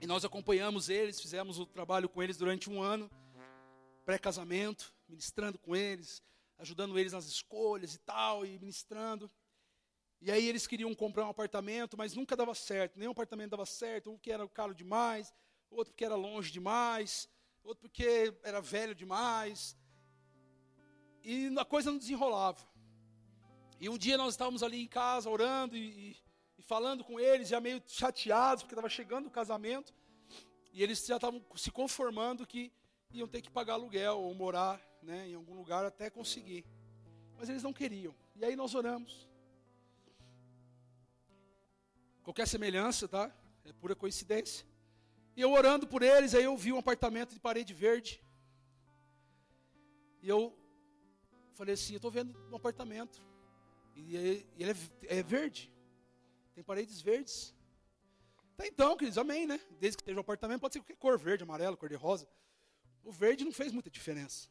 E 0.00 0.06
nós 0.06 0.24
acompanhamos 0.24 0.88
eles, 0.88 1.20
fizemos 1.20 1.58
o 1.58 1.66
trabalho 1.66 2.08
com 2.08 2.22
eles 2.22 2.38
durante 2.38 2.70
um 2.70 2.80
ano, 2.80 3.10
pré-casamento, 4.06 4.90
ministrando 5.06 5.58
com 5.58 5.76
eles, 5.76 6.22
ajudando 6.56 6.98
eles 6.98 7.12
nas 7.12 7.26
escolhas 7.26 7.94
e 7.94 7.98
tal, 7.98 8.46
e 8.46 8.58
ministrando. 8.58 9.30
E 10.22 10.30
aí 10.30 10.48
eles 10.48 10.66
queriam 10.66 10.94
comprar 10.94 11.26
um 11.26 11.28
apartamento, 11.28 11.94
mas 11.94 12.14
nunca 12.14 12.34
dava 12.34 12.54
certo. 12.54 12.98
Nenhum 12.98 13.10
apartamento 13.10 13.50
dava 13.50 13.66
certo, 13.66 14.10
um 14.10 14.16
que 14.16 14.32
era 14.32 14.48
caro 14.48 14.74
demais, 14.74 15.30
outro 15.70 15.92
porque 15.92 16.06
era 16.06 16.14
longe 16.14 16.50
demais, 16.50 17.28
outro 17.62 17.82
porque 17.82 18.34
era 18.42 18.62
velho 18.62 18.94
demais. 18.94 19.76
E 21.22 21.54
a 21.58 21.66
coisa 21.66 21.90
não 21.90 21.98
desenrolava. 21.98 22.66
E 23.80 23.88
um 23.88 23.96
dia 23.96 24.16
nós 24.16 24.34
estávamos 24.34 24.62
ali 24.62 24.82
em 24.82 24.88
casa 24.88 25.30
orando 25.30 25.76
e, 25.76 26.16
e 26.58 26.62
falando 26.62 27.04
com 27.04 27.18
eles, 27.20 27.48
já 27.48 27.60
meio 27.60 27.82
chateados, 27.86 28.62
porque 28.62 28.74
estava 28.74 28.88
chegando 28.88 29.26
o 29.26 29.30
casamento, 29.30 29.94
e 30.72 30.82
eles 30.82 31.04
já 31.06 31.16
estavam 31.16 31.44
se 31.56 31.70
conformando 31.70 32.46
que 32.46 32.72
iam 33.10 33.28
ter 33.28 33.40
que 33.40 33.50
pagar 33.50 33.74
aluguel 33.74 34.18
ou 34.18 34.34
morar 34.34 34.80
né, 35.02 35.28
em 35.28 35.34
algum 35.34 35.54
lugar 35.54 35.84
até 35.84 36.10
conseguir. 36.10 36.64
Mas 37.36 37.48
eles 37.48 37.62
não 37.62 37.72
queriam. 37.72 38.14
E 38.36 38.44
aí 38.44 38.54
nós 38.56 38.74
oramos. 38.74 39.28
Qualquer 42.22 42.46
semelhança, 42.46 43.08
tá? 43.08 43.32
É 43.64 43.72
pura 43.72 43.94
coincidência. 43.94 44.66
E 45.36 45.40
eu 45.40 45.52
orando 45.52 45.86
por 45.86 46.02
eles, 46.02 46.34
aí 46.34 46.44
eu 46.44 46.56
vi 46.56 46.72
um 46.72 46.78
apartamento 46.78 47.32
de 47.32 47.40
parede 47.40 47.72
verde. 47.72 48.20
E 50.20 50.28
eu 50.28 50.54
falei 51.54 51.74
assim, 51.74 51.94
eu 51.94 51.98
estou 51.98 52.10
vendo 52.10 52.36
um 52.50 52.56
apartamento. 52.56 53.27
E 54.06 54.16
ele 54.16 54.70
é, 54.70 55.18
é 55.18 55.22
verde. 55.22 55.72
Tem 56.54 56.62
paredes 56.62 57.00
verdes. 57.00 57.54
Tá 58.56 58.66
então, 58.66 58.96
queridos, 58.96 59.18
amém, 59.18 59.46
né? 59.46 59.60
Desde 59.78 59.96
que 59.96 60.02
esteja 60.02 60.18
um 60.18 60.20
apartamento, 60.20 60.60
pode 60.60 60.74
ser 60.74 60.80
qualquer 60.80 60.96
cor, 60.96 61.18
verde, 61.18 61.42
amarelo, 61.42 61.76
cor 61.76 61.88
de 61.88 61.94
rosa. 61.94 62.28
O 63.04 63.12
verde 63.12 63.44
não 63.44 63.52
fez 63.52 63.72
muita 63.72 63.90
diferença. 63.90 64.48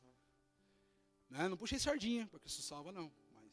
Né? 1.30 1.48
Não 1.48 1.58
puxei 1.58 1.80
sardinha, 1.80 2.28
porque 2.28 2.48
isso 2.48 2.62
salva 2.62 2.92
não. 2.92 3.12
Mas 3.34 3.52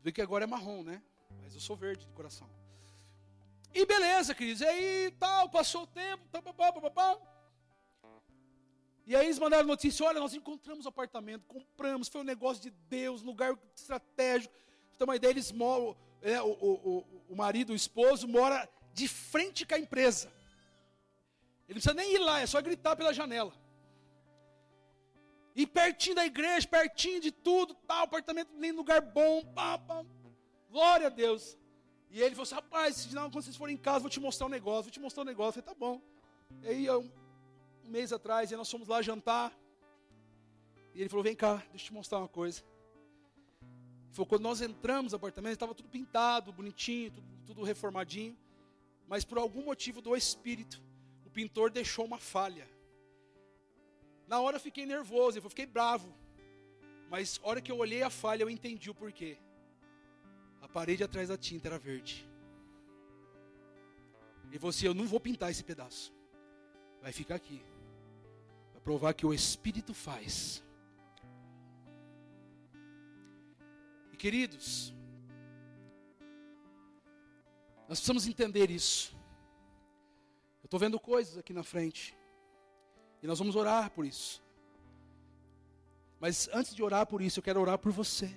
vi 0.00 0.12
que 0.12 0.22
agora 0.22 0.44
é 0.44 0.46
marrom, 0.46 0.82
né? 0.82 1.02
Mas 1.42 1.54
eu 1.54 1.60
sou 1.60 1.76
verde 1.76 2.06
de 2.06 2.12
coração. 2.12 2.48
E 3.72 3.86
beleza, 3.86 4.34
queridos. 4.34 4.60
E 4.62 4.66
aí, 4.66 5.10
tal, 5.18 5.48
passou 5.48 5.82
o 5.82 5.86
tempo, 5.86 6.26
tal, 6.30 6.42
papá, 6.42 6.72
papá. 6.72 7.20
E 9.06 9.16
aí 9.16 9.26
eles 9.26 9.38
mandaram 9.38 9.66
notícia, 9.66 10.06
olha, 10.06 10.20
nós 10.20 10.34
encontramos 10.34 10.86
o 10.86 10.88
apartamento, 10.88 11.44
compramos, 11.46 12.08
foi 12.08 12.20
um 12.20 12.24
negócio 12.24 12.62
de 12.62 12.70
Deus, 12.70 13.22
lugar 13.22 13.58
estratégico. 13.74 14.54
Então, 15.00 15.08
uma 15.08 15.16
ideia, 15.16 15.30
eles 15.30 15.50
moram, 15.50 15.96
é, 16.20 16.42
o, 16.42 16.50
o, 16.50 17.06
o 17.30 17.34
marido, 17.34 17.72
o 17.72 17.74
esposo, 17.74 18.28
mora 18.28 18.68
de 18.92 19.08
frente 19.08 19.64
com 19.64 19.74
a 19.74 19.78
empresa. 19.78 20.30
Ele 21.66 21.78
não 21.78 21.80
precisa 21.80 21.94
nem 21.94 22.12
ir 22.16 22.18
lá, 22.18 22.40
é 22.40 22.46
só 22.46 22.60
gritar 22.60 22.94
pela 22.96 23.14
janela. 23.14 23.50
E 25.56 25.66
pertinho 25.66 26.16
da 26.16 26.26
igreja, 26.26 26.68
pertinho 26.68 27.18
de 27.18 27.30
tudo, 27.30 27.72
tal, 27.86 28.04
apartamento 28.04 28.50
nem 28.58 28.72
lugar 28.72 29.00
bom, 29.00 29.42
pá, 29.42 29.78
pá. 29.78 30.04
Glória 30.68 31.06
a 31.06 31.10
Deus. 31.10 31.56
E 32.10 32.20
ele 32.20 32.34
falou 32.34 32.42
assim: 32.42 32.56
rapaz, 32.56 33.10
não, 33.14 33.30
quando 33.30 33.44
vocês 33.44 33.56
forem 33.56 33.76
em 33.76 33.78
casa, 33.78 34.00
vou 34.00 34.10
te 34.10 34.20
mostrar 34.20 34.48
um 34.48 34.50
negócio, 34.50 34.82
vou 34.82 34.90
te 34.90 35.00
mostrar 35.00 35.22
um 35.22 35.26
negócio. 35.26 35.60
Eu 35.60 35.62
falei, 35.62 35.74
tá 35.74 35.80
bom. 35.80 36.02
E 36.62 36.68
aí, 36.68 36.90
um, 36.90 37.10
um 37.86 37.88
mês 37.88 38.12
atrás, 38.12 38.50
nós 38.50 38.70
fomos 38.70 38.86
lá 38.86 39.00
jantar. 39.00 39.50
E 40.94 41.00
ele 41.00 41.08
falou: 41.08 41.24
vem 41.24 41.34
cá, 41.34 41.54
deixa 41.70 41.86
eu 41.86 41.88
te 41.88 41.94
mostrar 41.94 42.18
uma 42.18 42.28
coisa. 42.28 42.62
Foi 44.12 44.26
quando 44.26 44.42
nós 44.42 44.60
entramos 44.60 45.12
no 45.12 45.16
apartamento, 45.16 45.54
estava 45.54 45.74
tudo 45.74 45.88
pintado, 45.88 46.52
bonitinho, 46.52 47.10
tudo, 47.12 47.26
tudo 47.46 47.62
reformadinho. 47.62 48.36
Mas 49.06 49.24
por 49.24 49.38
algum 49.38 49.64
motivo 49.64 50.00
do 50.00 50.16
espírito, 50.16 50.82
o 51.24 51.30
pintor 51.30 51.70
deixou 51.70 52.04
uma 52.04 52.18
falha. 52.18 52.68
Na 54.26 54.40
hora 54.40 54.56
eu 54.56 54.60
fiquei 54.60 54.86
nervoso, 54.86 55.38
eu 55.38 55.42
fiquei 55.42 55.66
bravo. 55.66 56.14
Mas 57.08 57.40
a 57.42 57.48
hora 57.48 57.60
que 57.60 57.72
eu 57.72 57.78
olhei 57.78 58.02
a 58.02 58.10
falha, 58.10 58.42
eu 58.42 58.50
entendi 58.50 58.88
o 58.88 58.94
porquê. 58.94 59.38
A 60.60 60.68
parede 60.68 61.02
atrás 61.02 61.28
da 61.28 61.36
tinta 61.36 61.68
era 61.68 61.78
verde. 61.78 62.28
E 64.52 64.58
você, 64.58 64.86
eu 64.86 64.94
não 64.94 65.06
vou 65.06 65.20
pintar 65.20 65.50
esse 65.50 65.64
pedaço. 65.64 66.12
Vai 67.02 67.12
ficar 67.12 67.36
aqui. 67.36 67.62
Para 68.72 68.80
provar 68.80 69.14
que 69.14 69.26
o 69.26 69.34
Espírito 69.34 69.94
faz. 69.94 70.62
Queridos, 74.20 74.92
nós 77.88 77.98
precisamos 77.98 78.26
entender 78.26 78.70
isso. 78.70 79.16
Eu 80.62 80.66
estou 80.66 80.78
vendo 80.78 81.00
coisas 81.00 81.38
aqui 81.38 81.54
na 81.54 81.62
frente. 81.62 82.14
E 83.22 83.26
nós 83.26 83.38
vamos 83.38 83.56
orar 83.56 83.90
por 83.90 84.04
isso. 84.04 84.42
Mas 86.20 86.50
antes 86.52 86.74
de 86.74 86.82
orar 86.82 87.06
por 87.06 87.22
isso, 87.22 87.38
eu 87.38 87.42
quero 87.42 87.62
orar 87.62 87.78
por 87.78 87.92
você. 87.92 88.30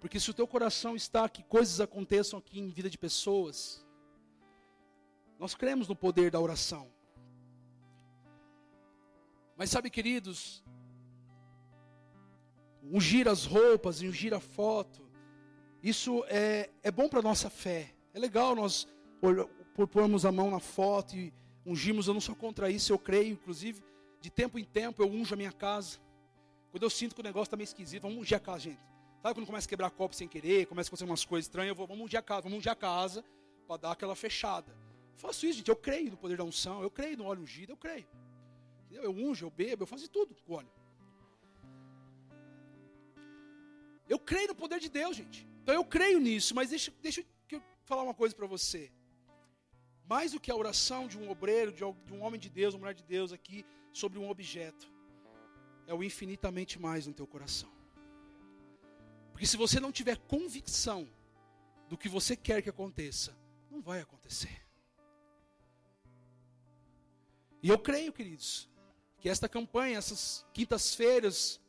Porque 0.00 0.18
se 0.18 0.28
o 0.32 0.34
teu 0.34 0.48
coração 0.48 0.96
está 0.96 1.28
que 1.28 1.44
coisas 1.44 1.80
aconteçam 1.80 2.40
aqui 2.40 2.58
em 2.58 2.70
vida 2.70 2.90
de 2.90 2.98
pessoas, 2.98 3.86
nós 5.38 5.54
cremos 5.54 5.86
no 5.86 5.94
poder 5.94 6.28
da 6.32 6.40
oração. 6.40 6.90
Mas 9.56 9.70
sabe, 9.70 9.90
queridos, 9.90 10.64
ungir 12.82 13.28
as 13.28 13.44
roupas, 13.44 14.00
ungir 14.00 14.32
a 14.34 14.40
foto. 14.40 15.08
Isso 15.82 16.24
é, 16.28 16.70
é 16.82 16.90
bom 16.90 17.08
para 17.08 17.20
a 17.20 17.22
nossa 17.22 17.48
fé. 17.48 17.94
É 18.12 18.18
legal 18.18 18.54
nós 18.54 18.86
por, 19.20 19.88
pormos 19.88 20.24
a 20.24 20.32
mão 20.32 20.50
na 20.50 20.60
foto 20.60 21.16
e 21.16 21.32
ungimos. 21.64 22.06
Eu 22.06 22.14
não 22.14 22.20
sou 22.20 22.34
contra 22.34 22.70
isso, 22.70 22.92
eu 22.92 22.98
creio. 22.98 23.32
Inclusive, 23.32 23.82
de 24.20 24.30
tempo 24.30 24.58
em 24.58 24.64
tempo 24.64 25.02
eu 25.02 25.08
unjo 25.08 25.34
a 25.34 25.36
minha 25.36 25.52
casa. 25.52 25.98
Quando 26.70 26.82
eu 26.82 26.90
sinto 26.90 27.14
que 27.14 27.20
o 27.20 27.24
negócio 27.24 27.44
está 27.44 27.56
meio 27.56 27.64
esquisito, 27.64 28.02
vamos 28.02 28.18
ungir 28.18 28.36
a 28.36 28.40
casa, 28.40 28.60
gente. 28.60 28.80
Sabe 29.22 29.34
quando 29.34 29.46
começa 29.46 29.66
a 29.66 29.68
quebrar 29.68 29.90
copo 29.90 30.14
sem 30.14 30.26
querer, 30.26 30.66
começa 30.66 30.88
a 30.88 30.90
acontecer 30.90 31.04
umas 31.04 31.24
coisas 31.24 31.46
estranhas, 31.46 31.70
eu 31.70 31.74
vou, 31.74 31.86
vamos 31.86 32.04
ungir 32.04 32.18
a 32.18 32.22
casa, 32.22 32.42
vamos 32.42 32.58
ungir 32.58 32.72
a 32.72 32.76
casa 32.76 33.24
para 33.66 33.76
dar 33.76 33.92
aquela 33.92 34.14
fechada. 34.14 34.72
Eu 35.12 35.18
faço 35.18 35.46
isso, 35.46 35.58
gente. 35.58 35.68
Eu 35.68 35.76
creio 35.76 36.10
no 36.10 36.16
poder 36.16 36.38
da 36.38 36.44
unção, 36.44 36.82
eu 36.82 36.90
creio 36.90 37.18
no 37.18 37.24
óleo 37.24 37.42
ungido, 37.42 37.72
eu 37.72 37.76
creio. 37.76 38.06
Eu 38.90 39.10
unjo, 39.10 39.46
eu 39.46 39.50
bebo, 39.50 39.82
eu 39.82 39.86
faço 39.86 40.08
tudo 40.08 40.34
com 40.46 40.54
óleo. 40.54 40.70
Eu 44.10 44.18
creio 44.18 44.48
no 44.48 44.56
poder 44.56 44.80
de 44.80 44.88
Deus, 44.88 45.16
gente. 45.16 45.46
Então 45.62 45.72
eu 45.72 45.84
creio 45.84 46.18
nisso, 46.18 46.52
mas 46.52 46.70
deixa, 46.70 46.92
deixa 47.00 47.24
eu 47.52 47.62
falar 47.84 48.02
uma 48.02 48.12
coisa 48.12 48.34
para 48.34 48.46
você. 48.46 48.90
Mais 50.04 50.32
do 50.32 50.40
que 50.40 50.50
a 50.50 50.56
oração 50.56 51.06
de 51.06 51.16
um 51.16 51.30
obreiro, 51.30 51.70
de 51.72 51.84
um 51.84 52.22
homem 52.24 52.40
de 52.40 52.50
Deus, 52.50 52.74
uma 52.74 52.80
mulher 52.80 52.94
de 52.94 53.04
Deus 53.04 53.32
aqui, 53.32 53.64
sobre 53.92 54.18
um 54.18 54.28
objeto, 54.28 54.90
é 55.86 55.94
o 55.94 56.02
infinitamente 56.02 56.76
mais 56.76 57.06
no 57.06 57.14
teu 57.14 57.26
coração. 57.34 57.70
Porque 59.30 59.46
se 59.46 59.56
você 59.56 59.78
não 59.78 59.92
tiver 59.92 60.16
convicção 60.18 61.08
do 61.88 61.96
que 61.96 62.08
você 62.08 62.34
quer 62.34 62.62
que 62.62 62.68
aconteça, 62.68 63.36
não 63.70 63.80
vai 63.80 64.00
acontecer. 64.00 64.60
E 67.62 67.68
eu 67.68 67.78
creio, 67.78 68.12
queridos, 68.12 68.68
que 69.20 69.28
esta 69.28 69.48
campanha, 69.48 69.98
essas 69.98 70.44
quintas-feiras, 70.52 71.60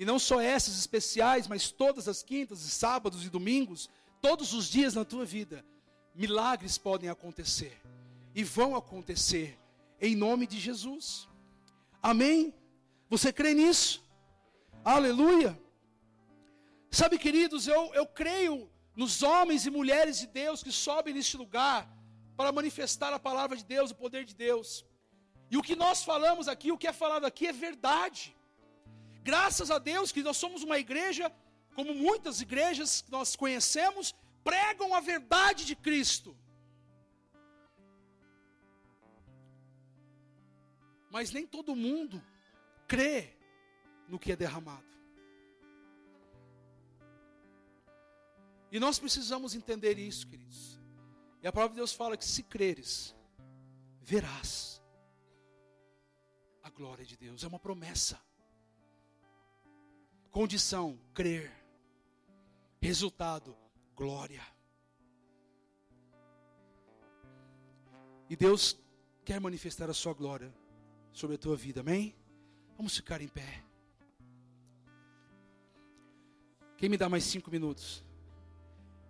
e 0.00 0.04
não 0.06 0.18
só 0.18 0.40
essas 0.40 0.78
especiais, 0.78 1.46
mas 1.46 1.70
todas 1.70 2.08
as 2.08 2.22
quintas, 2.22 2.62
e 2.62 2.70
sábados 2.70 3.22
e 3.22 3.28
domingos, 3.28 3.90
todos 4.22 4.54
os 4.54 4.66
dias 4.66 4.94
na 4.94 5.04
tua 5.04 5.26
vida, 5.26 5.62
milagres 6.14 6.78
podem 6.78 7.10
acontecer 7.10 7.78
e 8.34 8.42
vão 8.42 8.74
acontecer 8.74 9.58
em 10.00 10.16
nome 10.16 10.46
de 10.46 10.58
Jesus. 10.58 11.28
Amém? 12.02 12.54
Você 13.10 13.30
crê 13.30 13.52
nisso? 13.52 14.02
Aleluia! 14.82 15.60
Sabe, 16.90 17.18
queridos, 17.18 17.68
eu, 17.68 17.92
eu 17.92 18.06
creio 18.06 18.70
nos 18.96 19.22
homens 19.22 19.66
e 19.66 19.70
mulheres 19.70 20.18
de 20.18 20.28
Deus 20.28 20.62
que 20.62 20.72
sobem 20.72 21.12
neste 21.12 21.36
lugar 21.36 21.86
para 22.38 22.50
manifestar 22.50 23.12
a 23.12 23.18
palavra 23.18 23.54
de 23.54 23.66
Deus, 23.66 23.90
o 23.90 23.94
poder 23.94 24.24
de 24.24 24.34
Deus. 24.34 24.82
E 25.50 25.58
o 25.58 25.62
que 25.62 25.76
nós 25.76 26.02
falamos 26.02 26.48
aqui, 26.48 26.72
o 26.72 26.78
que 26.78 26.86
é 26.86 26.92
falado 26.94 27.26
aqui 27.26 27.46
é 27.46 27.52
verdade. 27.52 28.34
Graças 29.22 29.70
a 29.70 29.78
Deus 29.78 30.12
que 30.12 30.22
nós 30.22 30.36
somos 30.36 30.62
uma 30.62 30.78
igreja, 30.78 31.32
como 31.74 31.94
muitas 31.94 32.40
igrejas 32.40 33.02
que 33.02 33.10
nós 33.10 33.36
conhecemos, 33.36 34.14
pregam 34.42 34.94
a 34.94 35.00
verdade 35.00 35.64
de 35.64 35.76
Cristo. 35.76 36.36
Mas 41.10 41.32
nem 41.32 41.46
todo 41.46 41.74
mundo 41.74 42.22
crê 42.86 43.36
no 44.08 44.18
que 44.18 44.32
é 44.32 44.36
derramado. 44.36 44.88
E 48.72 48.78
nós 48.78 48.98
precisamos 48.98 49.54
entender 49.54 49.98
isso, 49.98 50.26
queridos. 50.26 50.78
E 51.42 51.48
a 51.48 51.52
palavra 51.52 51.74
de 51.74 51.80
Deus 51.80 51.92
fala 51.92 52.16
que 52.16 52.24
se 52.24 52.42
creres, 52.44 53.14
verás 54.00 54.80
a 56.62 56.70
glória 56.70 57.04
de 57.04 57.16
Deus. 57.16 57.42
É 57.42 57.48
uma 57.48 57.58
promessa. 57.58 58.20
Condição: 60.30 60.98
crer. 61.12 61.50
Resultado: 62.80 63.56
glória. 63.94 64.42
E 68.28 68.36
Deus 68.36 68.78
quer 69.24 69.40
manifestar 69.40 69.90
a 69.90 69.94
sua 69.94 70.14
glória 70.14 70.54
sobre 71.12 71.34
a 71.34 71.38
tua 71.38 71.56
vida, 71.56 71.80
amém? 71.80 72.14
Vamos 72.76 72.96
ficar 72.96 73.20
em 73.20 73.28
pé. 73.28 73.62
Quem 76.76 76.88
me 76.88 76.96
dá 76.96 77.08
mais 77.08 77.24
cinco 77.24 77.50
minutos? 77.50 78.02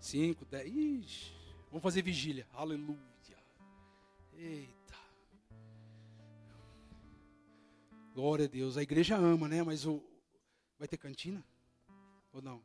Cinco, 0.00 0.44
dez. 0.46 0.66
Ixi, 0.66 1.32
vamos 1.68 1.82
fazer 1.82 2.02
vigília. 2.02 2.48
Aleluia. 2.52 2.98
Eita. 4.32 4.94
Glória 8.14 8.46
a 8.46 8.48
Deus. 8.48 8.78
A 8.78 8.82
igreja 8.82 9.16
ama, 9.16 9.46
né? 9.46 9.62
Mas 9.62 9.84
o. 9.84 10.02
Vai 10.80 10.88
ter 10.88 10.96
cantina? 10.96 11.44
Ou 12.32 12.40
não? 12.40 12.62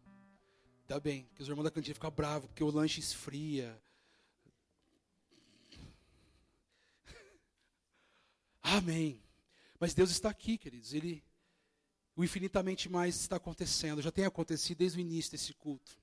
Tá 0.88 0.98
bem, 1.02 1.28
que 1.36 1.42
os 1.42 1.50
irmãos 1.50 1.66
da 1.66 1.72
cantina 1.72 1.94
ficam 1.94 2.10
bravos, 2.10 2.48
porque 2.48 2.64
o 2.64 2.72
lanche 2.72 3.02
esfria. 3.02 3.78
Amém. 8.64 9.22
Mas 9.78 9.94
Deus 9.94 10.12
está 10.12 10.30
aqui, 10.30 10.58
queridos. 10.58 10.94
Ele, 10.94 11.22
o 12.16 12.24
infinitamente 12.24 12.88
mais 12.88 13.20
está 13.20 13.36
acontecendo. 13.36 14.02
Já 14.02 14.14
tem 14.14 14.24
acontecido 14.24 14.78
desde 14.78 14.98
o 14.98 15.02
início 15.02 15.32
desse 15.32 15.54
culto. 15.54 16.00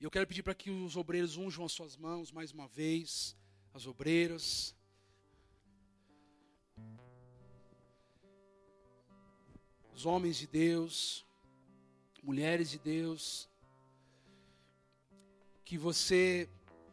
E 0.00 0.04
eu 0.04 0.10
quero 0.10 0.26
pedir 0.26 0.42
para 0.42 0.54
que 0.54 0.70
os 0.70 0.96
obreiros 0.96 1.36
unjam 1.36 1.66
as 1.66 1.72
suas 1.72 1.94
mãos 1.94 2.32
mais 2.32 2.52
uma 2.52 2.68
vez, 2.68 3.36
as 3.74 3.86
obreiras. 3.86 4.74
Os 9.98 10.06
homens 10.06 10.36
de 10.36 10.46
Deus, 10.46 11.26
mulheres 12.22 12.70
de 12.70 12.78
Deus, 12.78 13.48
que 15.64 15.76
você 15.76 16.48